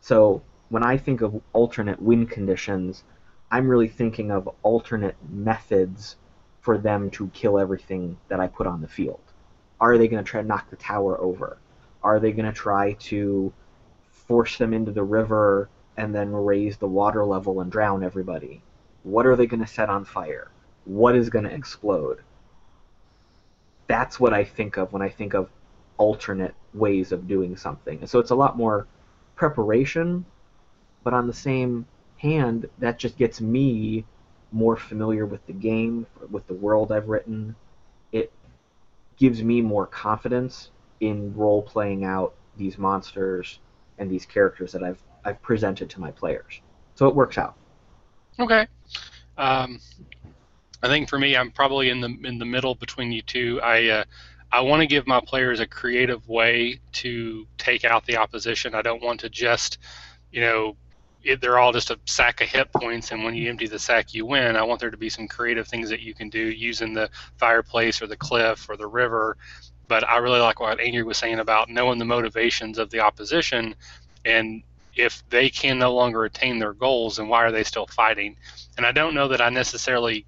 [0.00, 3.04] So when I think of alternate win conditions,
[3.50, 6.16] I'm really thinking of alternate methods
[6.60, 9.20] for them to kill everything that I put on the field.
[9.80, 11.58] Are they going to try to knock the tower over?
[12.02, 13.52] Are they going to try to
[14.10, 18.62] force them into the river and then raise the water level and drown everybody?
[19.04, 20.50] What are they going to set on fire?
[20.84, 22.20] What is going to explode?
[23.86, 25.48] That's what I think of when I think of
[25.96, 28.00] alternate ways of doing something.
[28.00, 28.86] And so it's a lot more
[29.34, 30.24] preparation,
[31.04, 31.86] but on the same
[32.18, 34.04] hand, that just gets me
[34.52, 37.54] more familiar with the game, with the world I've written.
[38.12, 38.32] It
[39.16, 40.70] gives me more confidence
[41.00, 43.58] in role playing out these monsters
[43.98, 46.60] and these characters that I've I've presented to my players.
[46.94, 47.56] So it works out.
[48.38, 48.68] Okay.
[49.36, 49.80] Um,
[50.82, 53.60] I think for me, I'm probably in the in the middle between you two.
[53.62, 54.04] I uh,
[54.52, 58.74] I want to give my players a creative way to take out the opposition.
[58.74, 59.78] I don't want to just,
[60.30, 60.76] you know,
[61.24, 64.14] it, they're all just a sack of hit points, and when you empty the sack,
[64.14, 64.56] you win.
[64.56, 68.00] I want there to be some creative things that you can do using the fireplace
[68.00, 69.36] or the cliff or the river.
[69.88, 73.74] But I really like what Angry was saying about knowing the motivations of the opposition,
[74.24, 74.62] and
[74.94, 78.36] if they can no longer attain their goals, then why are they still fighting?
[78.76, 80.24] And I don't know that I necessarily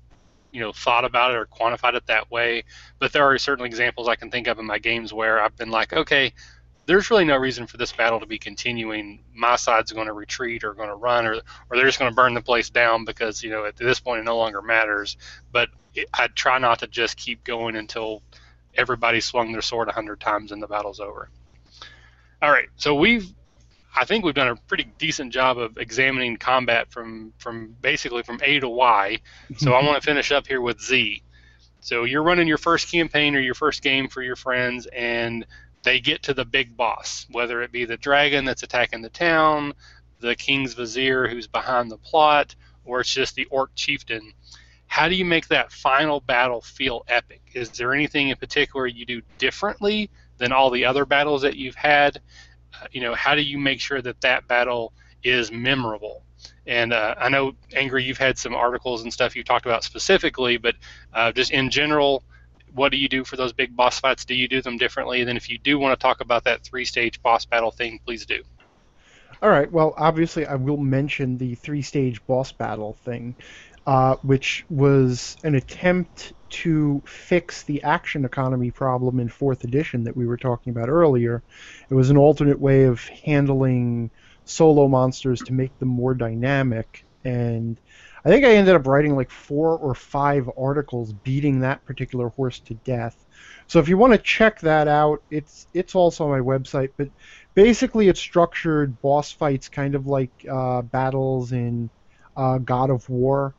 [0.53, 2.65] you know thought about it or quantified it that way
[2.99, 5.71] but there are certain examples i can think of in my games where i've been
[5.71, 6.33] like okay
[6.89, 9.23] there's really no reason for this battle to be continuing.
[9.35, 12.17] My side's going to retreat or going to run, or or they're just going to
[12.17, 15.19] burn the place down because you know at this point it no longer matters.
[15.53, 18.23] But it, I try not to just keep going until
[18.75, 21.29] everybody swung their sword a hundred times and the battle's over.
[22.41, 23.35] All right, so we've
[23.95, 28.41] I think we've done a pretty decent job of examining combat from from basically from
[28.43, 29.19] A to Y.
[29.57, 29.87] So I mhm.
[29.87, 31.23] want to finish up here with Z.
[31.81, 35.47] So you're running your first campaign or your first game for your friends, and
[35.85, 39.73] they get to the big boss, whether it be the dragon that's attacking the town,
[40.21, 44.33] the king's vizier who's behind the plot, or it's just the orc chieftain.
[44.87, 47.43] How do you make that final battle feel epic?
[47.55, 51.75] Is there anything in particular you do differently than all the other battles that you've
[51.75, 52.21] had?
[52.75, 56.23] Uh, you know, how do you make sure that that battle is memorable?
[56.67, 60.59] And uh, I know, Angry, you've had some articles and stuff you talked about specifically,
[60.59, 60.77] but
[61.13, 62.23] uh, just in general,
[62.75, 64.25] what do you do for those big boss fights?
[64.25, 65.21] Do you do them differently?
[65.21, 68.01] And then if you do want to talk about that three stage boss battle thing,
[68.05, 68.43] please do.
[69.41, 69.71] All right.
[69.71, 73.37] Well, obviously, I will mention the three stage boss battle thing,
[73.89, 80.15] uh, which was an attempt to fix the action economy problem in fourth edition that
[80.15, 81.43] we were talking about earlier.
[81.91, 84.11] It was an alternate way of handling
[84.45, 87.81] solo monsters to make them more dynamic and
[88.25, 92.61] I think I ended up writing like four or five articles beating that particular horse
[92.61, 93.17] to death.
[93.69, 96.91] So if you want to check that out, it's it's also on my website.
[96.99, 97.09] But
[97.55, 101.91] basically, it's structured boss fights, kind of like uh, battles in
[102.37, 103.55] uh, God of War,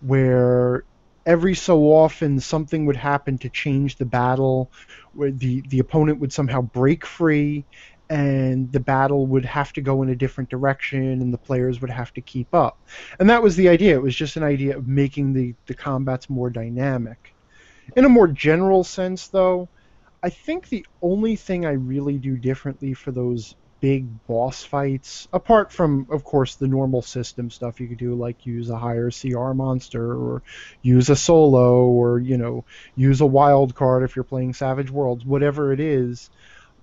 [0.00, 0.84] where
[1.26, 4.70] every so often something would happen to change the battle,
[5.12, 7.64] where the the opponent would somehow break free,
[8.10, 11.90] and the battle would have to go in a different direction and the players would
[11.90, 12.76] have to keep up.
[13.20, 13.94] And that was the idea.
[13.94, 17.34] It was just an idea of making the, the combats more dynamic.
[17.94, 19.68] In a more general sense, though,
[20.24, 25.72] I think the only thing I really do differently for those big boss fights, apart
[25.72, 29.52] from, of course, the normal system stuff you could do, like use a higher CR
[29.52, 30.42] monster, or
[30.82, 32.64] use a solo, or, you know,
[32.94, 36.30] use a wild card if you're playing Savage Worlds, whatever it is,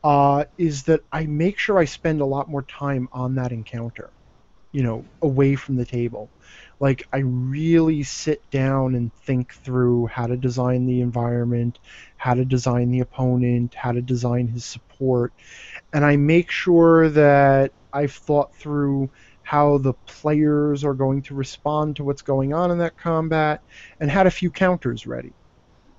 [0.03, 4.09] uh, is that I make sure I spend a lot more time on that encounter,
[4.71, 6.29] you know, away from the table.
[6.79, 11.79] Like, I really sit down and think through how to design the environment,
[12.17, 15.33] how to design the opponent, how to design his support,
[15.93, 19.09] and I make sure that I've thought through
[19.41, 23.61] how the players are going to respond to what's going on in that combat
[23.99, 25.33] and had a few counters ready.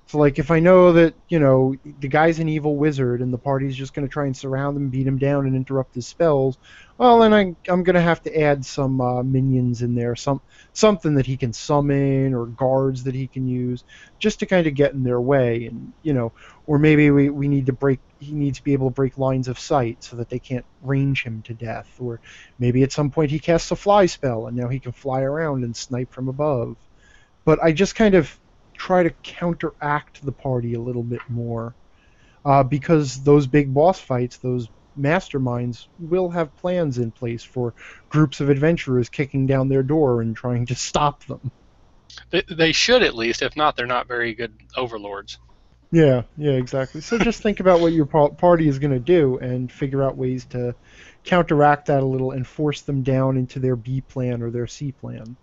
[0.09, 3.37] So like if I know that you know the guy's an evil wizard and the
[3.37, 6.57] party's just going to try and surround him, beat him down, and interrupt his spells,
[6.97, 10.41] well then I, I'm going to have to add some uh, minions in there, some
[10.73, 13.83] something that he can summon or guards that he can use,
[14.17, 16.33] just to kind of get in their way, and you know,
[16.65, 19.47] or maybe we, we need to break he needs to be able to break lines
[19.47, 22.19] of sight so that they can't range him to death, or
[22.57, 25.63] maybe at some point he casts a fly spell and now he can fly around
[25.63, 26.77] and snipe from above.
[27.45, 28.39] But I just kind of
[28.79, 31.75] try to counteract the party a little bit more.
[32.45, 37.73] Uh, because those big boss fights, those masterminds, will have plans in place for
[38.07, 41.51] groups of adventurers kicking down their door and trying to stop them.
[42.31, 43.41] They, they should at least.
[43.41, 45.37] If not, they're not very good overlords.
[45.91, 47.01] Yeah, yeah, exactly.
[47.01, 50.45] So just think about what your party is going to do and figure out ways
[50.51, 50.75] to
[51.25, 54.91] counteract that a little and force them down into their B plan or their C
[54.93, 55.35] plan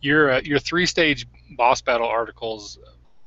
[0.00, 1.26] your uh, your three stage
[1.56, 2.78] boss battle articles.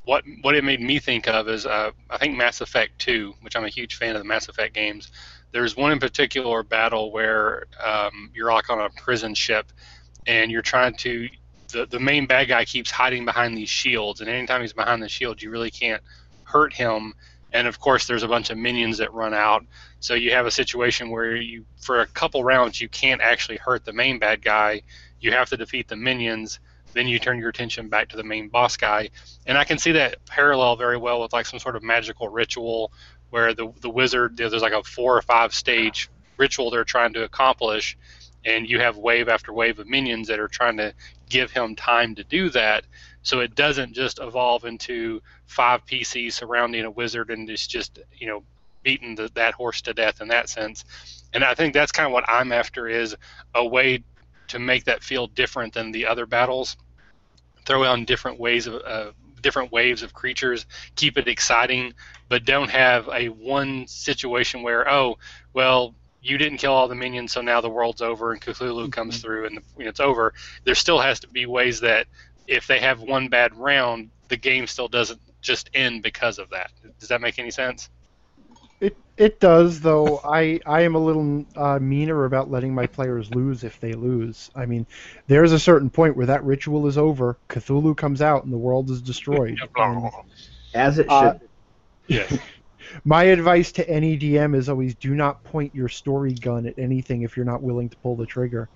[0.06, 3.56] What what it made me think of is uh, I think Mass Effect 2, which
[3.56, 5.12] I'm a huge fan of the Mass Effect games.
[5.52, 9.72] There's one in particular battle where um, you're like on a prison ship,
[10.28, 11.30] and you're trying to
[11.72, 15.10] the the main bad guy keeps hiding behind these shields, and anytime he's behind the
[15.10, 16.02] shield, you really can't
[16.44, 17.14] hurt him.
[17.54, 19.64] And of course, there's a bunch of minions that run out,
[20.00, 23.86] so you have a situation where you, for a couple rounds, you can't actually hurt
[23.86, 24.82] the main bad guy
[25.24, 26.60] you have to defeat the minions
[26.94, 29.10] then you turn your attention back to the main boss guy.
[29.46, 32.92] And i can see that parallel very well with like some sort of magical ritual
[33.30, 37.24] where the, the wizard there's like a four or five stage ritual they're trying to
[37.24, 37.98] accomplish
[38.46, 40.94] and you have wave after wave of minions that are trying to
[41.30, 42.84] give him time to do that.
[43.22, 48.28] So it doesn't just evolve into five pcs surrounding a wizard and it's just you
[48.28, 48.44] know
[48.84, 50.84] beating the, that horse to death in that sense.
[51.34, 53.16] And i think that's kind of what i'm after is
[53.56, 54.04] a way
[54.48, 56.78] to make that feel different than the other battles.
[57.66, 60.66] Throw on different ways of uh, different waves of creatures,
[60.96, 61.94] keep it exciting,
[62.30, 65.18] but don't have a one situation where oh
[65.54, 68.90] well you didn't kill all the minions, so now the world's over and Cthulhu mm-hmm.
[68.90, 70.34] comes through and the, it's over.
[70.64, 72.08] There still has to be ways that
[72.48, 76.72] if they have one bad round, the game still doesn't just end because of that.
[77.00, 77.90] Does that make any sense?
[79.18, 80.20] It it does, though.
[80.24, 84.50] I I am a little uh, meaner about letting my players lose if they lose.
[84.56, 84.88] I mean,
[85.28, 88.90] there's a certain point where that ritual is over, Cthulhu comes out, and the world
[88.90, 89.58] is destroyed.
[89.76, 90.12] and,
[90.74, 91.36] As it uh, should.
[91.36, 91.40] Uh,
[92.08, 92.38] yeah.
[93.04, 97.22] my advice to any DM is always do not point your story gun at anything
[97.22, 98.70] if you're not willing to pull the trigger.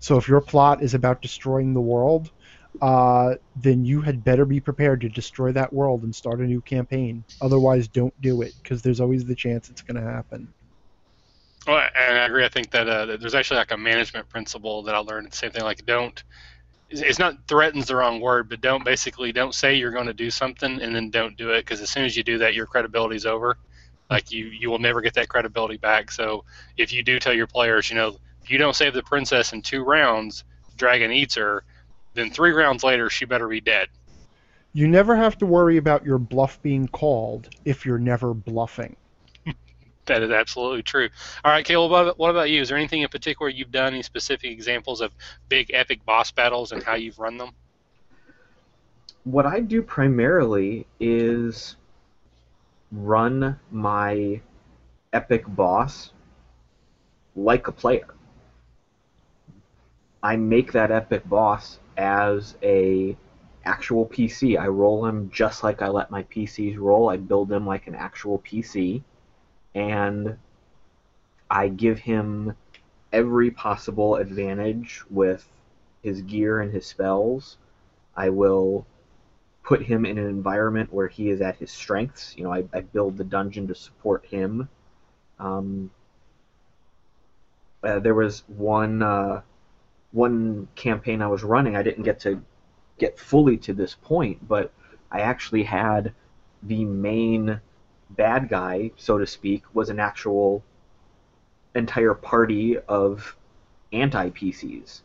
[0.00, 2.30] So if your plot is about destroying the world,
[2.82, 6.60] uh, then you had better be prepared to destroy that world and start a new
[6.60, 7.24] campaign.
[7.40, 10.52] Otherwise, don't do it because there's always the chance it's going to happen.
[11.66, 12.44] Well, and I agree.
[12.44, 15.32] I think that uh, there's actually like a management principle that I learned.
[15.32, 16.22] Same thing, like don't.
[16.90, 20.30] It's not threatens the wrong word, but don't basically don't say you're going to do
[20.30, 23.16] something and then don't do it because as soon as you do that, your credibility
[23.16, 23.56] is over.
[24.10, 26.10] Like you, you will never get that credibility back.
[26.12, 26.44] So
[26.76, 29.62] if you do tell your players, you know, if you don't save the princess in
[29.62, 30.44] two rounds,
[30.76, 31.64] dragon eats her
[32.14, 33.88] then three rounds later, she better be dead.
[34.72, 38.96] You never have to worry about your bluff being called if you're never bluffing.
[40.06, 41.08] that is absolutely true.
[41.44, 42.60] All right, Caleb, what about you?
[42.60, 45.12] Is there anything in particular you've done, any specific examples of
[45.48, 47.50] big epic boss battles and how you've run them?
[49.22, 51.76] What I do primarily is
[52.90, 54.40] run my
[55.12, 56.10] epic boss
[57.36, 58.08] like a player.
[60.22, 63.16] I make that epic boss as a
[63.64, 64.58] actual PC.
[64.58, 67.08] I roll him just like I let my PCs roll.
[67.08, 69.02] I build him like an actual PC,
[69.74, 70.36] and
[71.50, 72.56] I give him
[73.12, 75.48] every possible advantage with
[76.02, 77.56] his gear and his spells.
[78.16, 78.86] I will
[79.62, 82.36] put him in an environment where he is at his strengths.
[82.36, 84.68] You know, I, I build the dungeon to support him.
[85.38, 85.90] Um,
[87.82, 89.42] uh, there was one uh,
[90.14, 92.40] one campaign I was running, I didn't get to
[92.98, 94.72] get fully to this point, but
[95.10, 96.14] I actually had
[96.62, 97.60] the main
[98.10, 100.62] bad guy, so to speak, was an actual
[101.74, 103.36] entire party of
[103.92, 105.02] anti PCs.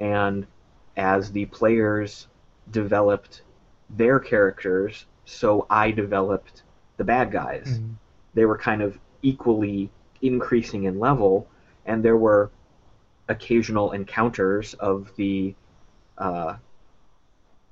[0.00, 0.46] And
[0.98, 2.28] as the players
[2.70, 3.42] developed
[3.88, 6.62] their characters, so I developed
[6.98, 7.66] the bad guys.
[7.66, 7.92] Mm-hmm.
[8.34, 11.48] They were kind of equally increasing in level,
[11.86, 12.50] and there were
[13.28, 15.54] occasional encounters of the,
[16.18, 16.56] uh,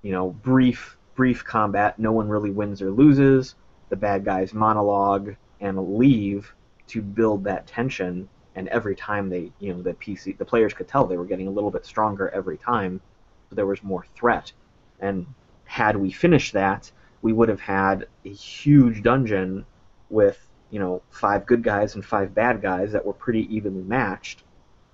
[0.03, 1.99] you know, brief brief combat.
[1.99, 3.55] No one really wins or loses.
[3.89, 6.53] The bad guys monologue and leave
[6.89, 8.29] to build that tension.
[8.57, 11.49] And every time they, you know, the PC, the players could tell they were getting
[11.49, 13.01] a little bit stronger every time.
[13.49, 14.53] So there was more threat.
[15.01, 15.27] And
[15.65, 16.91] had we finished that,
[17.23, 19.65] we would have had a huge dungeon
[20.11, 24.45] with you know five good guys and five bad guys that were pretty evenly matched,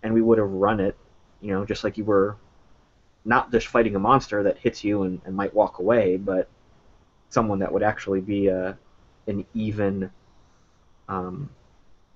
[0.02, 0.96] and we would have run it,
[1.40, 2.36] you know, just like you were
[3.24, 6.48] not just fighting a monster that hits you and, and might walk away, but
[7.28, 8.76] someone that would actually be a
[9.26, 10.10] an even
[11.08, 11.50] um,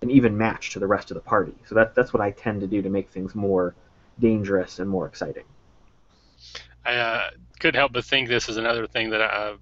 [0.03, 1.55] an even match to the rest of the party.
[1.66, 3.74] So that that's what I tend to do to make things more
[4.18, 5.45] dangerous and more exciting.
[6.85, 9.57] I uh, couldn't help but think this is another thing that uh,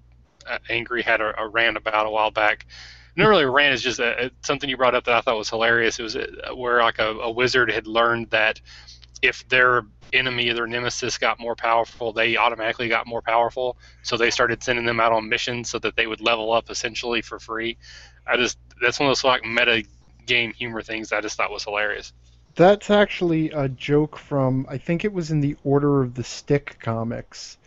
[0.69, 2.65] Angry had a, a rant about a while back.
[3.15, 5.37] Not really a rant, it's just a, a, something you brought up that I thought
[5.37, 5.99] was hilarious.
[5.99, 8.59] It was uh, where like a, a wizard had learned that
[9.21, 13.77] if their enemy, their nemesis, got more powerful, they automatically got more powerful.
[14.01, 17.21] So they started sending them out on missions so that they would level up essentially
[17.21, 17.77] for free.
[18.25, 19.83] I just that's one of those like meta
[20.25, 22.13] game humor things that I just thought was hilarious.
[22.55, 26.77] That's actually a joke from I think it was in the Order of the Stick
[26.79, 27.57] comics.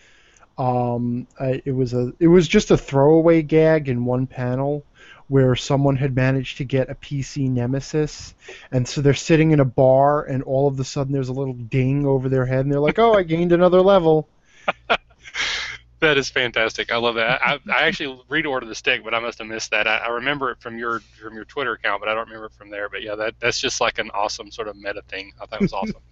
[0.58, 4.84] Um, I, it was a it was just a throwaway gag in one panel
[5.28, 8.34] where someone had managed to get a PC nemesis,
[8.70, 11.54] and so they're sitting in a bar, and all of a sudden there's a little
[11.54, 14.28] ding over their head, and they're like, "Oh, I gained another level."
[16.00, 16.92] that is fantastic.
[16.92, 17.40] I love that.
[17.42, 19.86] I, I actually reordered the Stick, but I must have missed that.
[19.86, 22.52] I, I, remember it from your from your Twitter account, but I don't remember it
[22.52, 22.88] from there.
[22.88, 25.32] But yeah, that that's just like an awesome sort of meta thing.
[25.40, 26.02] I thought it was awesome.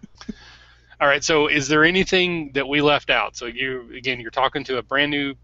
[1.00, 3.36] All right, so is there anything that we left out?
[3.36, 5.34] So you again, you're talking to a brand new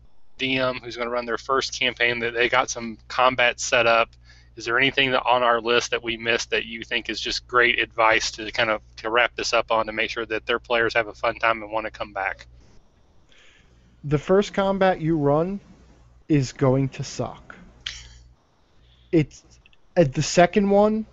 [0.40, 2.18] DM who's going to run their first campaign.
[2.20, 4.10] That they got some combat set up.
[4.56, 7.46] Is there anything that on our list that we missed that you think is just
[7.46, 10.58] great advice to kind of to wrap this up on to make sure that their
[10.58, 12.46] players have a fun time and want to come back?
[14.02, 15.60] The first combat you run
[16.28, 17.54] is going to suck.
[19.12, 19.44] It's
[19.96, 21.06] uh, the second one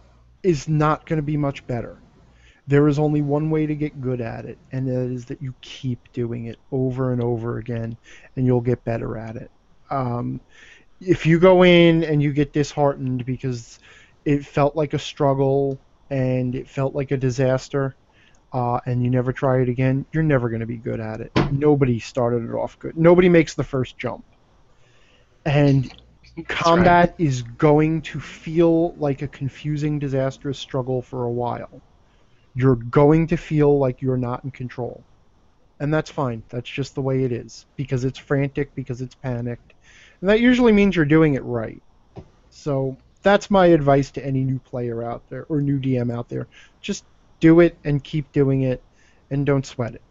[0.43, 1.97] is not going to be much better
[2.67, 5.53] there is only one way to get good at it, and that is that you
[5.61, 7.95] keep doing it over and over again,
[8.35, 9.49] and you'll get better at it.
[9.89, 10.41] Um,
[10.99, 13.79] if you go in and you get disheartened because
[14.25, 17.95] it felt like a struggle and it felt like a disaster,
[18.51, 21.31] uh, and you never try it again, you're never going to be good at it.
[21.51, 22.97] Nobody started it off good.
[22.97, 24.25] Nobody makes the first jump.
[25.45, 25.93] And
[26.49, 27.25] combat right.
[27.25, 31.81] is going to feel like a confusing, disastrous struggle for a while
[32.57, 35.03] you're going to feel like you're not in control.
[35.79, 36.41] And that's fine.
[36.49, 37.67] That's just the way it is.
[37.75, 39.73] Because it's frantic, because it's panicked.
[40.21, 41.83] And that usually means you're doing it right.
[42.49, 46.47] So that's my advice to any new player out there or new DM out there.
[46.81, 47.05] Just
[47.39, 48.81] do it and keep doing it
[49.29, 50.01] and don't sweat it.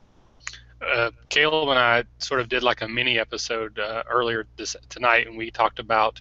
[0.80, 5.26] Uh, Caleb and I sort of did like a mini episode uh, earlier this tonight,
[5.26, 6.20] and we talked about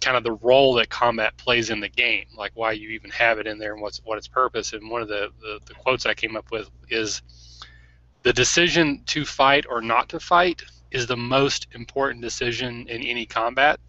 [0.00, 3.38] kind of the role that combat plays in the game, like why you even have
[3.38, 4.72] it in there and what's what its purpose.
[4.72, 7.22] And one of the, the, the quotes I came up with is
[8.22, 13.26] the decision to fight or not to fight is the most important decision in any
[13.26, 13.80] combat.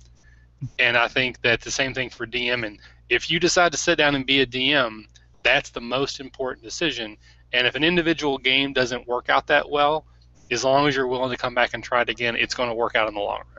[0.78, 2.66] And I think that the same thing for DM.
[2.66, 2.80] And
[3.10, 5.05] if you decide to sit down and be a DM,
[5.43, 7.18] that's the most important decision.
[7.53, 10.05] And if an individual game doesn't work out that well,
[10.51, 12.76] as long as you're willing to come back and try it again, it's going to
[12.76, 13.59] work out in the long run.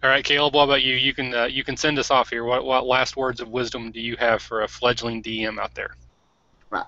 [0.00, 0.54] All right, Caleb.
[0.54, 0.94] What about you?
[0.94, 2.44] You can uh, you can send us off here.
[2.44, 5.96] What what last words of wisdom do you have for a fledgling DM out there?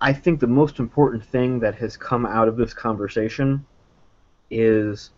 [0.01, 3.67] I think the most important thing that has come out of this conversation
[4.51, 5.11] is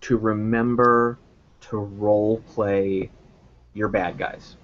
[0.00, 1.18] to remember
[1.60, 3.10] to role play
[3.74, 4.56] your bad guys.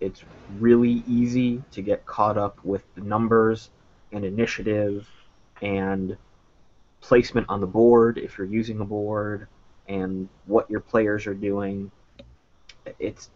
[0.00, 0.24] It's
[0.58, 3.70] really easy to get caught up with the numbers
[4.10, 5.08] and initiative
[5.60, 6.16] and
[7.00, 9.46] placement on the board if you're using a board
[9.92, 11.90] and what your players are doing.
[12.98, 13.28] It's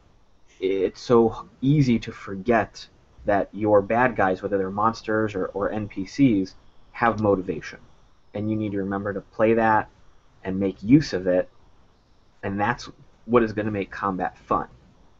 [0.59, 2.88] it's so easy to forget
[3.26, 6.54] that your bad guys, whether they're monsters or, or NPCs,
[6.92, 7.78] have motivation.
[8.32, 9.90] And you need to remember to play that
[10.44, 11.50] and make use of it.
[12.42, 12.88] And that's
[13.26, 14.68] what is going to make combat fun.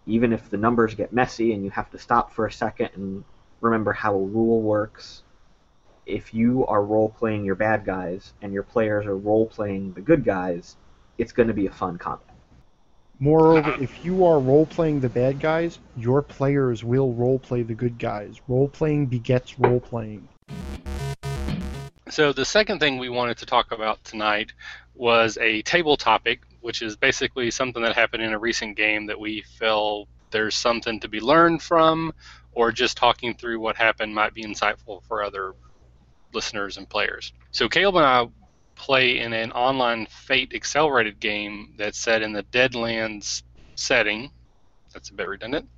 [0.07, 3.25] Even if the numbers get messy and you have to stop for a second and
[3.61, 5.23] remember how a rule works,
[6.07, 10.01] if you are role playing your bad guys and your players are role playing the
[10.01, 10.77] good guys,
[11.19, 12.37] it's going to be a fun combat.
[13.19, 17.75] Moreover, if you are role playing the bad guys, your players will role play the
[17.75, 18.41] good guys.
[18.47, 20.29] Role playing begets role playing.
[22.11, 24.53] So, the second thing we wanted to talk about tonight
[24.95, 29.19] was a table topic, which is basically something that happened in a recent game that
[29.19, 32.13] we feel there's something to be learned from,
[32.53, 35.55] or just talking through what happened might be insightful for other
[36.35, 37.33] listeners and players.
[37.51, 38.27] So, Caleb and I
[38.77, 43.43] play in an online Fate accelerated game that's set in the Deadlands
[43.75, 44.31] setting.
[44.93, 45.69] That's a bit redundant.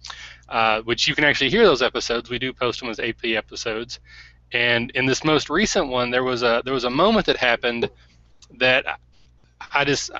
[0.48, 2.28] Uh, which you can actually hear those episodes.
[2.28, 4.00] We do post them as AP episodes.
[4.52, 7.90] And in this most recent one, there was a there was a moment that happened
[8.58, 9.00] that
[9.72, 10.10] I just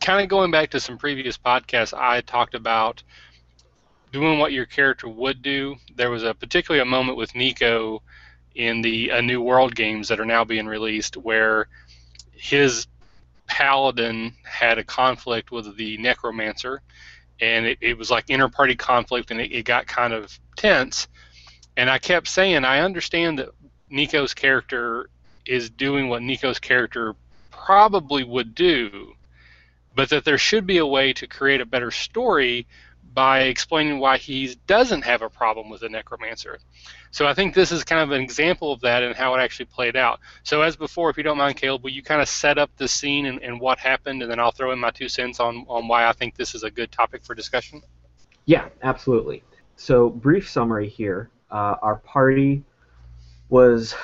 [0.00, 3.02] kind of going back to some previous podcasts, I talked about
[4.12, 5.76] doing what your character would do.
[5.94, 8.02] There was a particularly a moment with Nico
[8.54, 11.68] in the A New World games that are now being released where
[12.38, 12.86] his
[13.46, 16.82] paladin had a conflict with the necromancer
[17.40, 21.08] and it, it was like inter-party conflict and it, it got kind of tense
[21.76, 23.48] and i kept saying i understand that
[23.88, 25.08] nico's character
[25.46, 27.14] is doing what nico's character
[27.50, 29.14] probably would do
[29.94, 32.66] but that there should be a way to create a better story
[33.14, 36.58] by explaining why he doesn't have a problem with the necromancer.
[37.10, 39.66] So I think this is kind of an example of that and how it actually
[39.66, 40.20] played out.
[40.42, 42.88] So as before, if you don't mind, Caleb, will you kind of set up the
[42.88, 45.88] scene and, and what happened, and then I'll throw in my two cents on, on
[45.88, 47.82] why I think this is a good topic for discussion?
[48.44, 49.42] Yeah, absolutely.
[49.76, 51.30] So brief summary here.
[51.50, 52.62] Uh, our party
[53.48, 53.94] was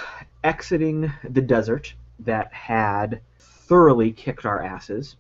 [0.43, 5.17] exiting the desert that had thoroughly kicked our asses.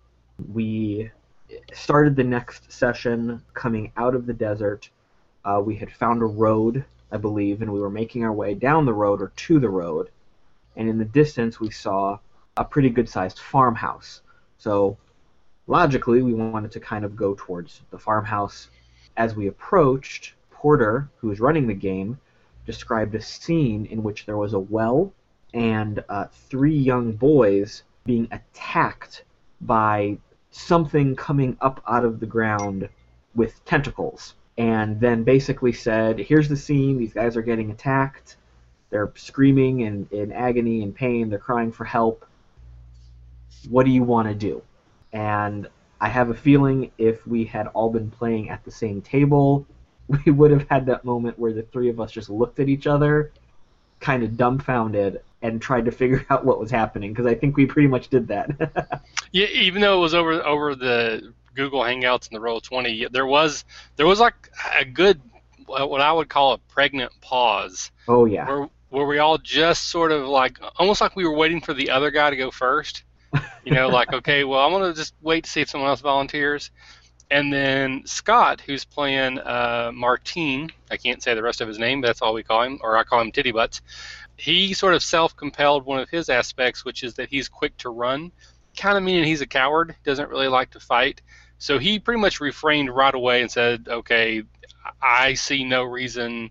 [0.52, 1.10] We
[1.72, 4.88] started the next session coming out of the desert.
[5.44, 8.86] Uh, we had found a road, I believe, and we were making our way down
[8.86, 10.10] the road or to the road.
[10.74, 12.18] And in the distance, we saw
[12.56, 14.20] a pretty good sized farmhouse.
[14.58, 14.98] So
[15.68, 18.68] logically, we wanted to kind of go towards the farmhouse.
[19.16, 22.18] As we approached, Porter, who was running the game,
[22.66, 25.12] described a scene in which there was a well
[25.52, 29.22] and uh, three young boys being attacked
[29.60, 30.18] by
[30.50, 32.88] something coming up out of the ground
[33.36, 34.34] with tentacles.
[34.56, 38.36] And then basically said, here's the scene, these guys are getting attacked.
[38.90, 42.24] They're screaming in, in agony and pain, they're crying for help.
[43.68, 44.62] What do you want to do?
[45.12, 45.68] And
[46.00, 49.66] I have a feeling if we had all been playing at the same table,
[50.26, 52.86] we would have had that moment where the three of us just looked at each
[52.86, 53.32] other,
[54.00, 57.66] kind of dumbfounded, and tried to figure out what was happening because I think we
[57.66, 59.02] pretty much did that.
[59.32, 63.26] yeah, even though it was over over the Google Hangouts and the Roll Twenty, there
[63.26, 63.64] was
[63.96, 65.20] there was like a good
[65.66, 67.90] what I would call a pregnant pause.
[68.08, 68.46] Oh yeah.
[68.46, 71.90] Where where we all just sort of like almost like we were waiting for the
[71.90, 73.04] other guy to go first.
[73.64, 76.70] You know, like okay, well I'm gonna just wait to see if someone else volunteers.
[77.30, 82.02] And then Scott, who's playing uh, Martine, I can't say the rest of his name,
[82.02, 83.80] but that's all we call him, or I call him Titty Butts
[84.36, 88.32] he sort of self-compelled one of his aspects, which is that he's quick to run,
[88.76, 91.22] kind of meaning he's a coward, doesn't really like to fight.
[91.64, 94.42] So he pretty much refrained right away and said, "Okay,
[95.00, 96.50] I see no reason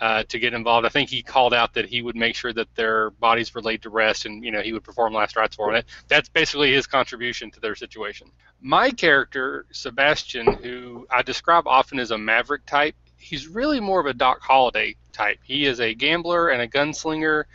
[0.00, 2.72] uh, to get involved." I think he called out that he would make sure that
[2.76, 5.72] their bodies were laid to rest, and you know he would perform last rites for
[5.72, 5.82] them.
[6.06, 8.30] That's basically his contribution to their situation.
[8.60, 14.06] My character, Sebastian, who I describe often as a maverick type, he's really more of
[14.06, 15.40] a Doc Holliday type.
[15.42, 17.46] He is a gambler and a gunslinger,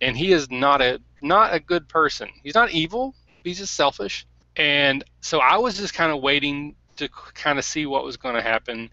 [0.00, 2.28] and he is not a not a good person.
[2.42, 3.14] He's not evil.
[3.44, 4.26] He's just selfish.
[4.56, 8.34] And so I was just kind of waiting to kind of see what was going
[8.34, 8.90] to happen.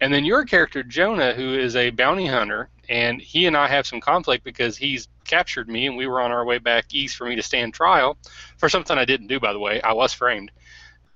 [0.00, 3.86] And then your character Jonah, who is a bounty hunter, and he and I have
[3.86, 7.26] some conflict because he's captured me, and we were on our way back east for
[7.26, 8.16] me to stand trial
[8.58, 9.80] for something I didn't do, by the way.
[9.80, 10.50] I was framed.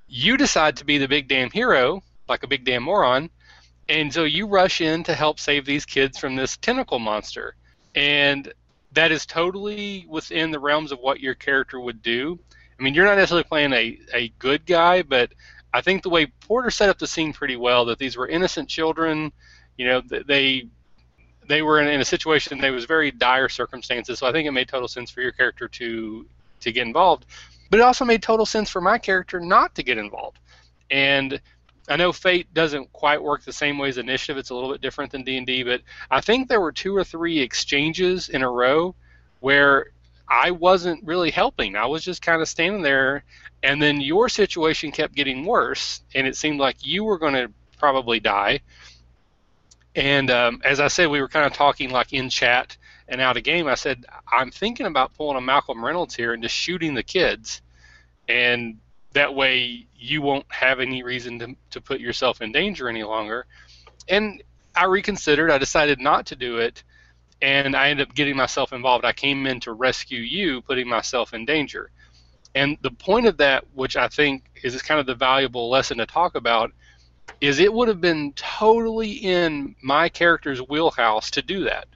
[0.08, 3.30] You decide to be the big damn hero, like a big damn moron,
[3.88, 7.54] and so you rush in to help save these kids from this tentacle monster.
[7.94, 8.52] And
[8.92, 12.38] that is totally within the realms of what your character would do.
[12.80, 15.32] I mean, you're not necessarily playing a, a good guy, but
[15.72, 18.70] I think the way Porter set up the scene pretty well that these were innocent
[18.70, 19.32] children,
[19.76, 20.66] you know, they
[21.46, 24.18] they were in, in a situation they was very dire circumstances.
[24.18, 26.26] So I think it made total sense for your character to
[26.60, 27.26] to get involved,
[27.68, 30.38] but it also made total sense for my character not to get involved.
[30.90, 31.40] And
[31.88, 34.38] I know Fate doesn't quite work the same way as Initiative.
[34.38, 37.40] It's a little bit different than D&D, but I think there were two or three
[37.40, 38.94] exchanges in a row
[39.40, 39.90] where
[40.30, 41.74] I wasn't really helping.
[41.74, 43.24] I was just kind of standing there,
[43.64, 47.50] and then your situation kept getting worse, and it seemed like you were going to
[47.78, 48.60] probably die.
[49.96, 52.76] And um, as I said, we were kind of talking like in chat
[53.08, 53.66] and out of game.
[53.66, 57.60] I said, I'm thinking about pulling a Malcolm Reynolds here and just shooting the kids.
[58.28, 58.78] And
[59.12, 63.46] that way you won't have any reason to, to put yourself in danger any longer.
[64.08, 64.42] And
[64.76, 65.50] I reconsidered.
[65.50, 66.84] I decided not to do it,
[67.42, 69.04] and I ended up getting myself involved.
[69.04, 71.90] I came in to rescue you, putting myself in danger.
[72.54, 76.06] And the point of that, which I think is kind of the valuable lesson to
[76.06, 76.72] talk about,
[77.40, 81.86] is it would have been totally in my character's wheelhouse to do that.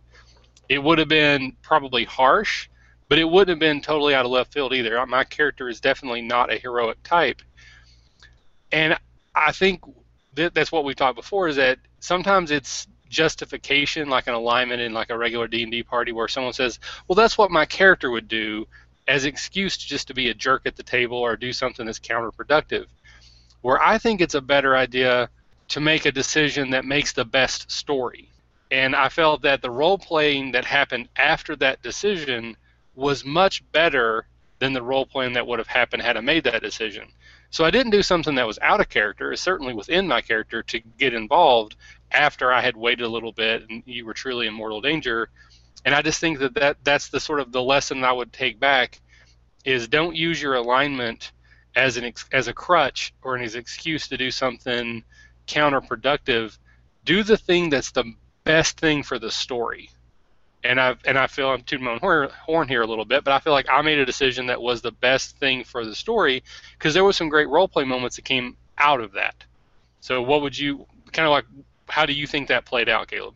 [0.68, 2.68] It would have been probably harsh
[3.08, 5.04] but it wouldn't have been totally out of left field either.
[5.06, 7.42] My character is definitely not a heroic type,
[8.72, 8.98] and
[9.34, 9.82] I think
[10.34, 14.92] that that's what we talked before is that sometimes it's justification, like an alignment in
[14.92, 18.10] like a regular D and D party, where someone says, "Well, that's what my character
[18.10, 18.66] would do,"
[19.08, 22.86] as excuse just to be a jerk at the table or do something that's counterproductive.
[23.62, 25.30] Where I think it's a better idea
[25.68, 28.28] to make a decision that makes the best story.
[28.70, 32.56] And I felt that the role playing that happened after that decision
[32.94, 34.26] was much better
[34.58, 37.08] than the role playing that would have happened had I made that decision.
[37.50, 40.80] So I didn't do something that was out of character, certainly within my character to
[40.98, 41.76] get involved
[42.14, 45.28] after I had waited a little bit and you were truly in mortal danger.
[45.84, 48.58] And I just think that, that that's the sort of the lesson I would take
[48.58, 49.00] back
[49.64, 51.32] is don't use your alignment
[51.76, 55.04] as an as a crutch or as an excuse to do something
[55.46, 56.56] counterproductive.
[57.04, 59.90] Do the thing that's the best thing for the story.
[60.62, 63.34] And I and I feel I'm tooting my own horn here a little bit, but
[63.34, 66.42] I feel like I made a decision that was the best thing for the story
[66.78, 69.44] because there was some great role play moments that came out of that.
[70.00, 71.44] So what would you kind of like?
[71.88, 73.34] How do you think that played out, Caleb?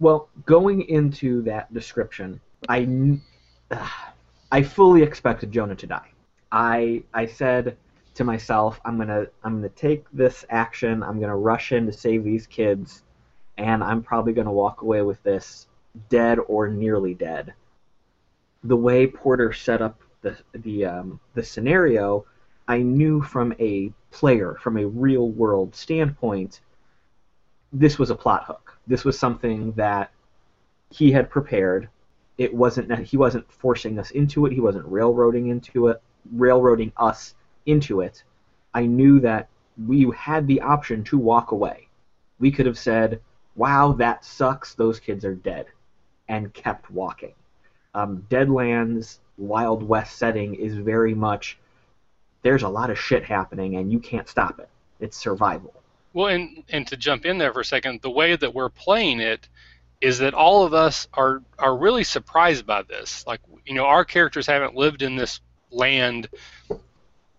[0.00, 2.88] Well, going into that description, I
[3.70, 3.88] uh,
[4.52, 6.10] I fully expected Jonah to die.
[6.50, 7.76] I I said
[8.14, 11.02] to myself, I'm gonna I'm gonna take this action.
[11.02, 13.02] I'm gonna rush in to save these kids,
[13.58, 15.66] and I'm probably gonna walk away with this
[16.08, 17.54] dead or nearly dead.
[18.64, 22.24] The way Porter set up the the um, the scenario,
[22.66, 26.60] I knew from a player, from a real world standpoint,
[27.72, 28.78] this was a plot hook.
[28.86, 30.10] This was something that
[30.90, 31.88] he had prepared
[32.38, 34.52] it wasn't he wasn't forcing us into it.
[34.52, 36.00] He wasn't railroading into it,
[36.32, 37.34] railroading us
[37.66, 38.22] into it.
[38.72, 39.48] I knew that
[39.86, 41.88] we had the option to walk away.
[42.38, 43.20] We could have said,
[43.56, 44.74] "Wow, that sucks.
[44.74, 45.66] Those kids are dead,"
[46.28, 47.34] and kept walking.
[47.92, 51.58] Um, Deadlands Wild West setting is very much
[52.42, 54.68] there's a lot of shit happening and you can't stop it.
[55.00, 55.77] It's survival.
[56.12, 59.20] Well, and and to jump in there for a second, the way that we're playing
[59.20, 59.48] it
[60.00, 63.26] is that all of us are are really surprised by this.
[63.26, 65.40] Like you know, our characters haven't lived in this
[65.70, 66.28] land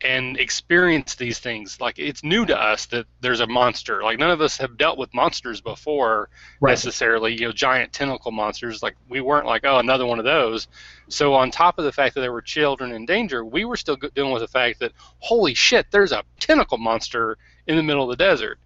[0.02, 1.82] and experienced these things.
[1.82, 4.02] Like it's new to us that there's a monster.
[4.02, 6.30] Like none of us have dealt with monsters before
[6.62, 6.72] right.
[6.72, 7.34] necessarily.
[7.34, 8.82] You know, giant tentacle monsters.
[8.82, 10.68] Like we weren't like, oh, another one of those.
[11.10, 13.98] So on top of the fact that there were children in danger, we were still
[14.16, 17.38] dealing with the fact that holy shit, there's a tentacle monster
[17.70, 18.60] in the middle of the desert.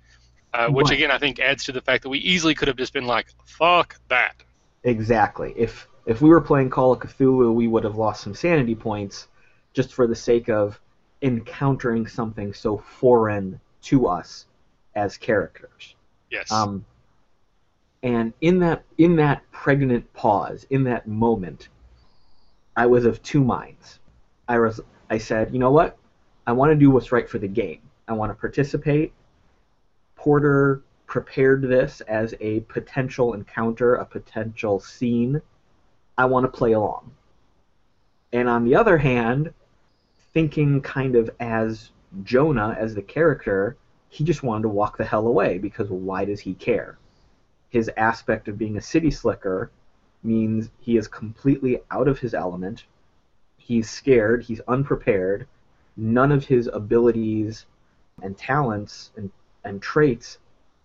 [0.54, 2.94] Uh, which again I think adds to the fact that we easily could have just
[2.94, 4.36] been like, "Fuck that."
[4.84, 5.54] Exactly.
[5.58, 9.28] If if we were playing Call of Cthulhu, we would have lost some sanity points
[9.74, 10.80] just for the sake of
[11.24, 14.46] encountering something so foreign to us
[14.96, 15.96] as characters.
[16.30, 16.52] Yes.
[16.52, 16.86] Um,
[18.04, 21.70] and in that in that pregnant pause, in that moment,
[22.76, 24.00] I was of two minds.
[24.48, 25.98] I was I said, you know what?
[26.46, 27.82] I want to do what's right for the game.
[28.08, 29.14] I want to participate
[30.24, 35.42] Porter prepared this as a potential encounter, a potential scene.
[36.18, 37.12] I want to play along.
[38.32, 39.54] And on the other hand,
[40.34, 41.92] thinking kind of as
[42.24, 43.76] Jonah, as the character,
[44.08, 46.98] he just wanted to walk the hell away because why does he care?
[47.68, 49.72] His aspect of being a city slicker
[50.24, 52.86] means he is completely out of his element.
[53.58, 55.48] He's scared, he's unprepared.
[55.98, 57.66] None of his abilities
[58.22, 59.32] and talents and
[59.64, 60.38] and traits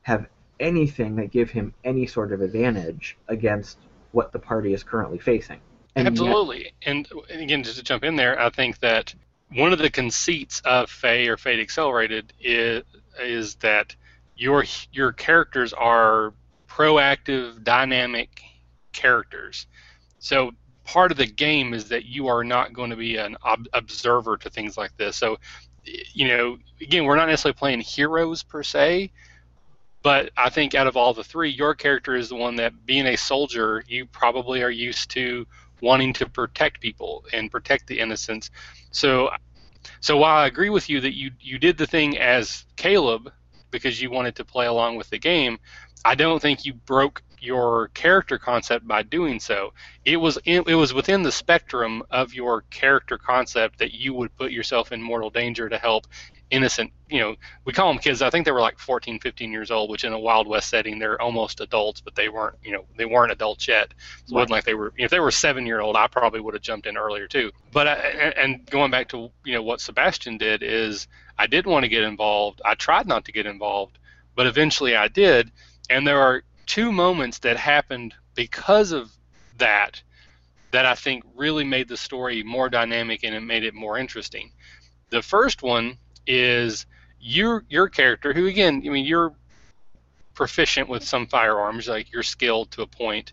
[0.02, 0.26] have
[0.60, 3.78] anything that give him any sort of advantage against
[4.12, 5.60] what the party is currently facing.
[5.96, 6.64] And Absolutely.
[6.64, 9.14] Yet, and again, just to jump in there, I think that
[9.52, 12.84] one of the conceits of Fate or Fate Accelerated is
[13.20, 13.94] is that
[14.36, 16.34] your your characters are
[16.68, 18.42] proactive, dynamic
[18.92, 19.66] characters.
[20.18, 20.52] So
[20.84, 24.36] part of the game is that you are not going to be an ob- observer
[24.38, 25.16] to things like this.
[25.16, 25.38] So
[25.84, 29.10] you know, again, we're not necessarily playing heroes per se,
[30.02, 33.06] but I think out of all the three, your character is the one that, being
[33.06, 35.46] a soldier, you probably are used to
[35.80, 38.50] wanting to protect people and protect the innocents.
[38.90, 39.30] So,
[40.00, 43.32] so while I agree with you that you you did the thing as Caleb
[43.70, 45.58] because you wanted to play along with the game,
[46.04, 49.72] I don't think you broke your character concept by doing so.
[50.04, 54.36] It was in, it was within the spectrum of your character concept that you would
[54.36, 56.06] put yourself in mortal danger to help
[56.50, 58.22] innocent, you know, we call them kids.
[58.22, 60.98] I think they were like 14, 15 years old, which in a Wild West setting,
[60.98, 63.88] they're almost adults, but they weren't, you know, they weren't adults yet.
[63.88, 64.30] Right.
[64.30, 66.62] it wasn't like they were, if they were seven year old, I probably would have
[66.62, 67.52] jumped in earlier too.
[67.72, 71.06] But, uh, I, and going back to, you know, what Sebastian did is
[71.38, 72.62] I didn't want to get involved.
[72.64, 73.98] I tried not to get involved,
[74.34, 75.50] but eventually I did.
[75.90, 79.10] And there are two moments that happened because of
[79.58, 80.02] that
[80.72, 84.52] that I think really made the story more dynamic and it made it more interesting.
[85.10, 86.86] The first one is
[87.20, 89.34] your your character, who again, I mean, you're
[90.34, 93.32] proficient with some firearms, like you're skilled to a point.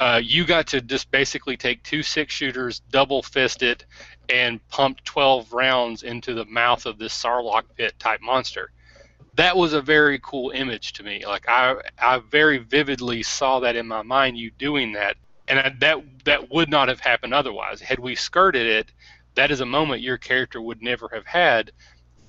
[0.00, 3.86] uh, you got to just basically take two six shooters, double fist it,
[4.28, 8.70] and pump 12 rounds into the mouth of this Sarlacc pit type monster.
[9.36, 11.24] That was a very cool image to me.
[11.26, 14.36] Like I, I very vividly saw that in my mind.
[14.36, 15.16] You doing that,
[15.48, 17.80] and I, that that would not have happened otherwise.
[17.80, 18.92] Had we skirted it,
[19.34, 21.70] that is a moment your character would never have had.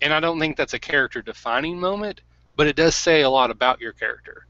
[0.02, 2.22] And I don't think that's a character defining moment,
[2.56, 4.46] but it does say a lot about your character.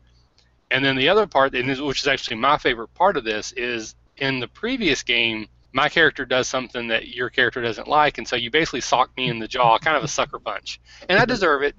[0.69, 3.53] And then the other part, and this, which is actually my favorite part of this,
[3.53, 8.27] is in the previous game, my character does something that your character doesn't like, and
[8.27, 10.79] so you basically sock me in the jaw, kind of a sucker punch.
[11.07, 11.29] And I mm-hmm.
[11.29, 11.75] deserve it.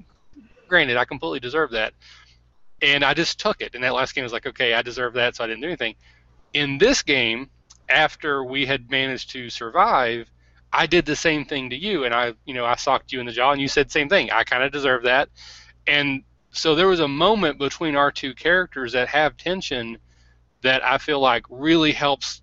[0.68, 1.94] Granted, I completely deserve that.
[2.80, 3.74] And I just took it.
[3.74, 5.96] And that last game was like, okay, I deserve that, so I didn't do anything.
[6.52, 7.50] In this game,
[7.88, 10.30] after we had managed to survive,
[10.72, 13.26] I did the same thing to you, and I, you know, I socked you in
[13.26, 14.30] the jaw, and you said same thing.
[14.30, 15.30] I kind of deserve that,
[15.86, 19.98] and so there was a moment between our two characters that have tension
[20.62, 22.42] that I feel like really helps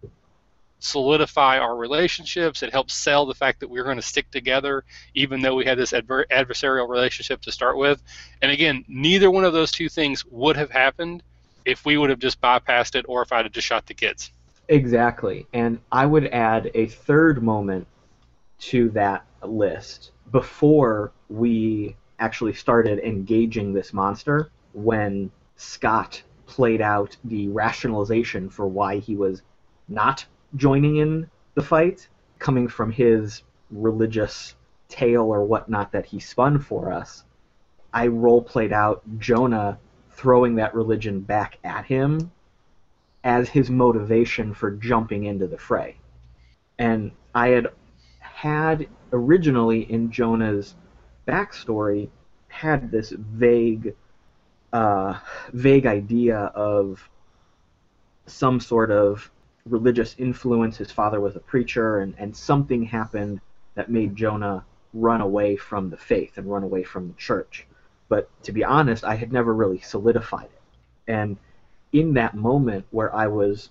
[0.86, 2.63] solidify our relationships.
[2.63, 4.83] It helps sell the fact that we're going to stick together,
[5.13, 8.01] even though we had this adver- adversarial relationship to start with.
[8.41, 11.23] And again, neither one of those two things would have happened
[11.65, 14.31] if we would have just bypassed it or if I'd have just shot the kids.
[14.67, 15.47] Exactly.
[15.53, 17.88] And I would add a third moment
[18.59, 27.47] to that list before we actually started engaging this monster when Scott played out the
[27.49, 29.41] rationalization for why he was
[29.88, 30.25] not
[30.55, 32.07] joining in the fight,
[32.39, 34.55] coming from his religious
[34.89, 37.23] tale or whatnot that he spun for us.
[37.93, 39.79] I role played out Jonah
[40.11, 42.31] throwing that religion back at him
[43.23, 45.97] as his motivation for jumping into the fray.
[46.77, 47.67] And I had
[48.19, 50.75] had originally in Jonah's
[51.27, 52.09] backstory
[52.47, 53.95] had this vague
[54.73, 55.17] uh,
[55.53, 57.09] vague idea of
[58.25, 59.31] some sort of
[59.68, 60.78] religious influence.
[60.78, 63.41] His father was a preacher, and, and something happened
[63.74, 64.63] that made Jonah
[64.93, 67.68] run away from the faith and run away from the church.
[68.07, 71.11] But to be honest, I had never really solidified it.
[71.11, 71.38] And
[71.91, 73.70] in that moment where I was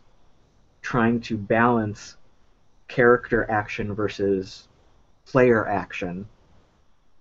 [0.83, 2.17] trying to balance
[2.89, 4.69] character action versus
[5.25, 6.29] player action,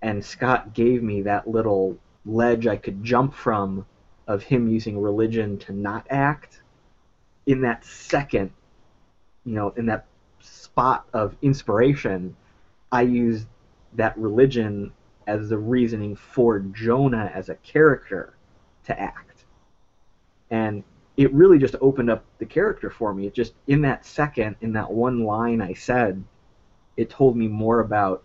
[0.02, 3.86] and Scott gave me that little ledge I could jump from
[4.28, 6.62] of him using religion to not act.
[7.46, 8.52] In that second,
[9.46, 10.06] you know, in that
[10.39, 12.36] spot of inspiration,
[12.91, 13.48] I used
[13.94, 14.91] that religion
[15.28, 18.34] as the reasoning for Jonah as a character
[18.86, 19.46] to act.
[20.50, 20.84] And
[21.16, 23.28] it really just opened up the character for me.
[23.28, 26.24] It just, in that second, in that one line I said,
[26.98, 28.24] it told me more about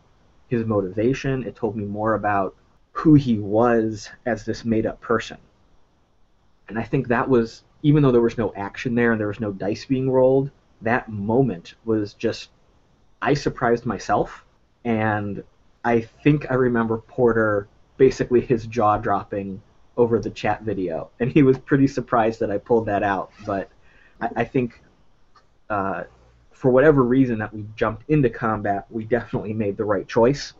[0.48, 1.44] his motivation.
[1.44, 2.56] It told me more about
[2.92, 5.38] who he was as this made up person.
[6.68, 9.40] And I think that was, even though there was no action there and there was
[9.40, 10.50] no dice being rolled,
[10.82, 12.50] that moment was just,
[13.20, 14.44] I surprised myself.
[14.84, 15.42] And
[15.84, 19.60] I think I remember Porter basically his jaw dropping
[19.96, 21.10] over the chat video.
[21.18, 23.32] And he was pretty surprised that I pulled that out.
[23.44, 23.70] But
[24.20, 24.80] I, I think
[25.68, 26.04] uh,
[26.52, 30.54] for whatever reason that we jumped into combat, we definitely made the right choice.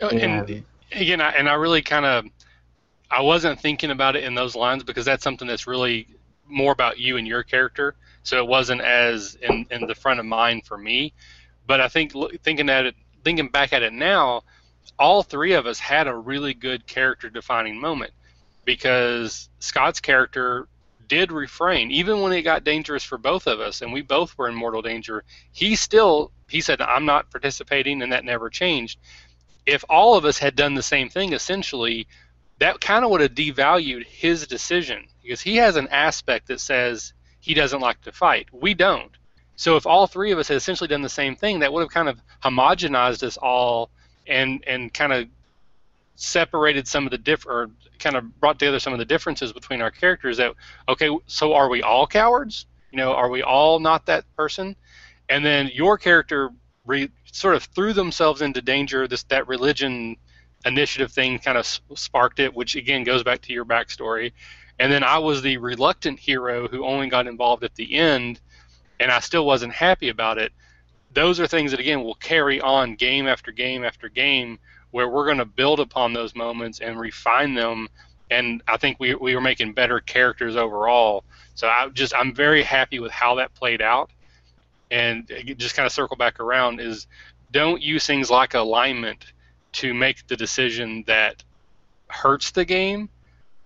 [0.00, 2.24] Oh, and, and again, I, and I really kind of,
[3.10, 6.08] I wasn't thinking about it in those lines because that's something that's really
[6.48, 7.94] more about you and your character.
[8.22, 11.12] So it wasn't as in, in the front of mind for me.
[11.66, 12.12] But I think
[12.42, 12.94] thinking at it,
[13.24, 14.42] thinking back at it now,
[14.98, 18.12] all three of us had a really good character defining moment
[18.64, 20.68] because Scott's character
[21.08, 24.48] did refrain, even when it got dangerous for both of us, and we both were
[24.48, 25.24] in mortal danger.
[25.52, 28.98] He still he said, "I'm not participating," and that never changed.
[29.66, 32.06] If all of us had done the same thing, essentially,
[32.58, 37.12] that kind of would have devalued his decision because he has an aspect that says
[37.42, 38.48] he doesn't like to fight.
[38.52, 39.10] We don't.
[39.56, 41.90] So if all three of us had essentially done the same thing, that would have
[41.90, 43.90] kind of homogenized us all
[44.26, 45.28] and and kind of
[46.14, 47.68] separated some of the diff or
[47.98, 50.54] kind of brought together some of the differences between our characters that
[50.88, 54.76] okay so are we all cowards you know are we all not that person
[55.28, 56.50] and then your character
[56.84, 60.14] re, sort of threw themselves into danger this that religion
[60.64, 61.66] initiative thing kind of
[61.96, 64.32] sparked it which again goes back to your backstory
[64.78, 68.40] and then i was the reluctant hero who only got involved at the end
[69.00, 70.52] and i still wasn't happy about it
[71.14, 74.58] those are things that again will carry on game after game after game
[74.92, 77.88] where we're going to build upon those moments and refine them.
[78.30, 81.24] And I think we, we were making better characters overall.
[81.54, 84.10] So I just I'm very happy with how that played out.
[84.90, 87.06] And just kind of circle back around is
[87.50, 89.24] don't use things like alignment
[89.72, 91.42] to make the decision that
[92.08, 93.08] hurts the game.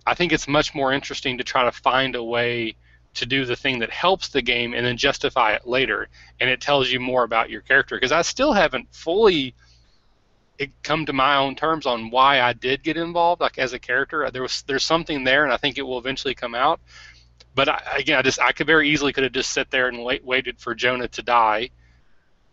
[0.07, 2.75] I think it's much more interesting to try to find a way
[3.15, 6.07] to do the thing that helps the game and then justify it later.
[6.39, 7.97] And it tells you more about your character.
[7.97, 9.53] Because i still haven't fully
[10.81, 14.31] come to my own terms on why i did get involved like as a character.
[14.31, 16.79] There was there's something there and i think it will eventually come out.
[17.53, 20.03] But I, again i just i could very easily could have just sat there and
[20.05, 21.71] wait, waited for jonah to die.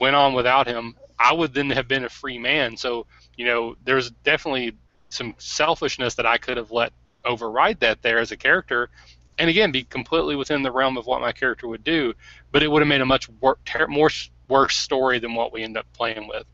[0.01, 0.97] Went on without him.
[1.19, 2.77] I would then have been a free man.
[2.77, 4.77] So you know there's definitely
[5.09, 6.93] some selfishness that i could have let
[7.25, 8.91] override that there as a character
[9.39, 12.15] and again be completely within the realm of what my character would do
[12.53, 14.11] but it would have made a much wor- ter- more
[14.49, 16.45] worse story than what we end up playing with.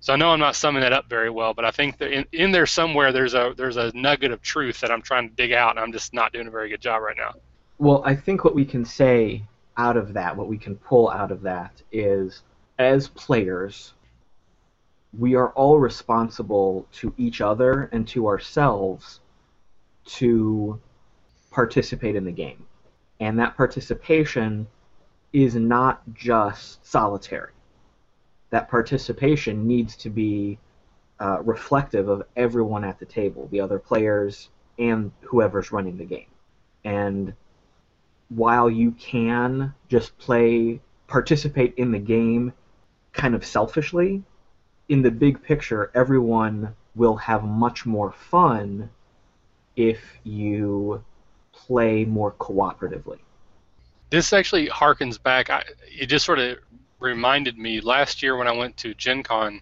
[0.00, 2.24] So i know i'm not summing that up very well but i think that in,
[2.32, 5.52] in there somewhere there's a there's a nugget of truth that i'm trying to dig
[5.52, 7.34] out and i'm just not doing a very good job right now.
[7.78, 9.44] Well i think what we can say
[9.76, 12.42] out of that what we can pull out of that is
[12.78, 13.94] as players
[15.16, 19.20] we are all responsible to each other and to ourselves
[20.04, 20.80] to
[21.50, 22.66] participate in the game.
[23.20, 24.66] And that participation
[25.32, 27.52] is not just solitary.
[28.50, 30.58] That participation needs to be
[31.20, 36.26] uh, reflective of everyone at the table, the other players and whoever's running the game.
[36.84, 37.34] And
[38.28, 42.52] while you can just play, participate in the game
[43.12, 44.22] kind of selfishly,
[44.88, 48.90] in the big picture, everyone will have much more fun
[49.76, 51.02] if you
[51.52, 53.18] play more cooperatively.
[54.10, 55.48] This actually harkens back.
[55.50, 56.58] I, it just sort of
[57.00, 59.60] reminded me last year when I went to Gen Con,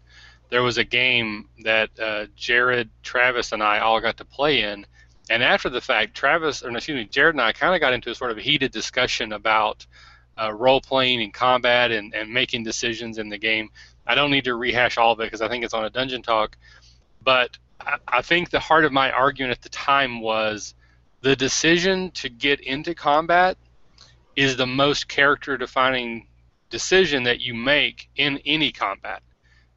[0.50, 4.86] there was a game that uh, Jared, Travis, and I all got to play in.
[5.30, 8.10] And after the fact, Travis, or excuse me, Jared and I kind of got into
[8.10, 9.86] a sort of heated discussion about
[10.40, 13.70] uh, role playing and combat and, and making decisions in the game.
[14.06, 16.22] I don't need to rehash all of it because I think it's on a dungeon
[16.22, 16.56] talk.
[17.22, 17.56] But
[18.06, 20.74] I, think the heart of my argument at the time was
[21.22, 23.56] the decision to get into combat
[24.36, 26.26] is the most character defining
[26.70, 29.22] decision that you make in any combat.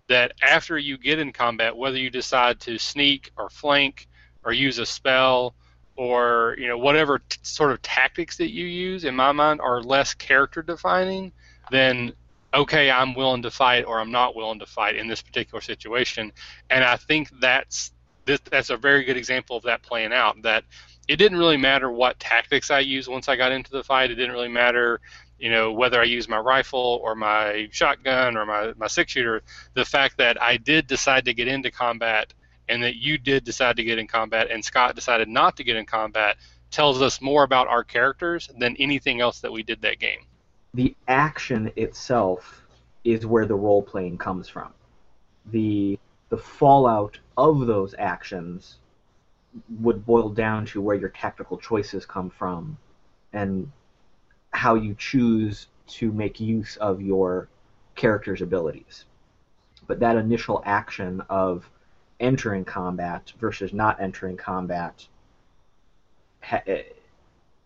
[0.10, 4.08] That after you get in combat, whether you decide to sneak or flank
[4.44, 5.56] or use a spell
[5.96, 9.82] or you know whatever t- sort of tactics that you use, in my mind, are
[9.82, 11.32] less character defining
[11.72, 12.14] than
[12.54, 16.32] okay, I'm willing to fight or I'm not willing to fight in this particular situation.
[16.70, 17.92] And I think that's
[18.26, 20.42] this, that's a very good example of that playing out.
[20.44, 20.64] That
[21.08, 24.12] it didn't really matter what tactics I used once I got into the fight.
[24.12, 25.02] It didn't really matter,
[25.38, 29.42] you know, whether I used my rifle or my shotgun or my, my six shooter.
[29.74, 32.34] The fact that I did decide to get into combat
[32.70, 35.76] and that you did decide to get in combat and Scott decided not to get
[35.76, 36.38] in combat
[36.72, 40.20] tells us more about our characters than anything else that we did that game.
[40.74, 42.64] The action itself
[43.04, 44.74] is where the role playing comes from.
[45.52, 46.00] The
[46.30, 48.78] the fallout of those actions
[49.80, 52.78] would boil down to where your tactical choices come from
[53.34, 53.72] and
[54.52, 57.48] how you choose to make use of your
[57.96, 59.06] character's abilities.
[59.88, 61.70] But that initial action of
[62.20, 65.08] entering combat versus not entering combat,
[66.52, 66.84] it, eh,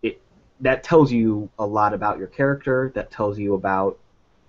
[0.01, 0.21] it,
[0.61, 2.91] that tells you a lot about your character.
[2.95, 3.99] That tells you about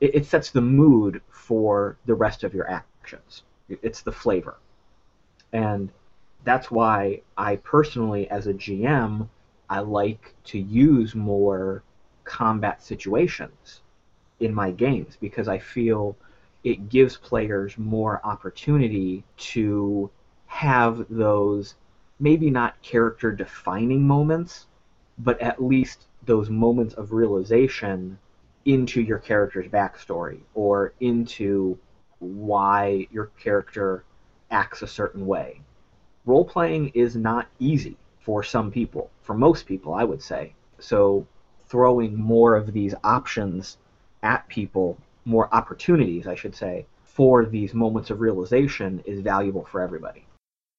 [0.00, 3.42] it, it sets the mood for the rest of your actions.
[3.68, 4.56] It's the flavor,
[5.52, 5.90] and
[6.44, 9.28] that's why I personally, as a GM,
[9.68, 11.82] I like to use more
[12.24, 13.80] combat situations
[14.40, 16.16] in my games because I feel
[16.64, 20.10] it gives players more opportunity to
[20.46, 21.74] have those
[22.20, 24.66] maybe not character defining moments,
[25.18, 28.18] but at least those moments of realization
[28.64, 31.78] into your character's backstory or into
[32.18, 34.04] why your character
[34.50, 35.60] acts a certain way
[36.28, 40.52] role playing is not easy for some people, for most people, I would say.
[40.78, 41.26] So
[41.66, 43.78] throwing more of these options
[44.22, 49.80] at people, more opportunities, I should say, for these moments of realization is valuable for
[49.80, 50.26] everybody.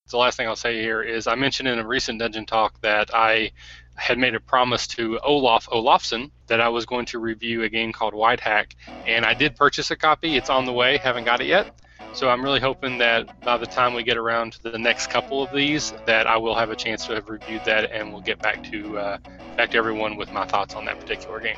[0.09, 3.09] The last thing I'll say here is I mentioned in a recent dungeon talk that
[3.13, 3.51] I
[3.95, 7.91] had made a promise to Olaf Olafsson that I was going to review a game
[7.91, 10.37] called Whitehack, and I did purchase a copy.
[10.37, 11.75] It's on the way, haven't got it yet.
[12.13, 15.43] So I'm really hoping that by the time we get around to the next couple
[15.43, 18.39] of these, that I will have a chance to have reviewed that, and we'll get
[18.39, 19.17] back to uh,
[19.55, 21.57] back to everyone with my thoughts on that particular game.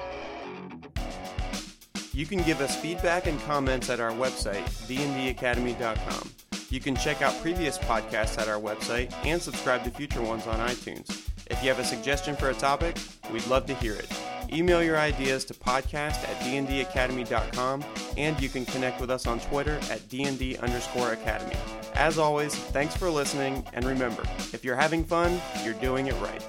[2.14, 6.30] You can give us feedback and comments at our website, dndacademy.com.
[6.70, 10.60] You can check out previous podcasts at our website and subscribe to future ones on
[10.68, 11.30] iTunes.
[11.50, 12.98] If you have a suggestion for a topic,
[13.32, 14.10] we'd love to hear it.
[14.54, 17.84] Email your ideas to podcast at dndacademy.com
[18.18, 21.56] and you can connect with us on Twitter at dnd underscore academy.
[21.96, 24.24] As always, thanks for listening and remember,
[24.54, 26.44] if you're having fun, you're doing it right.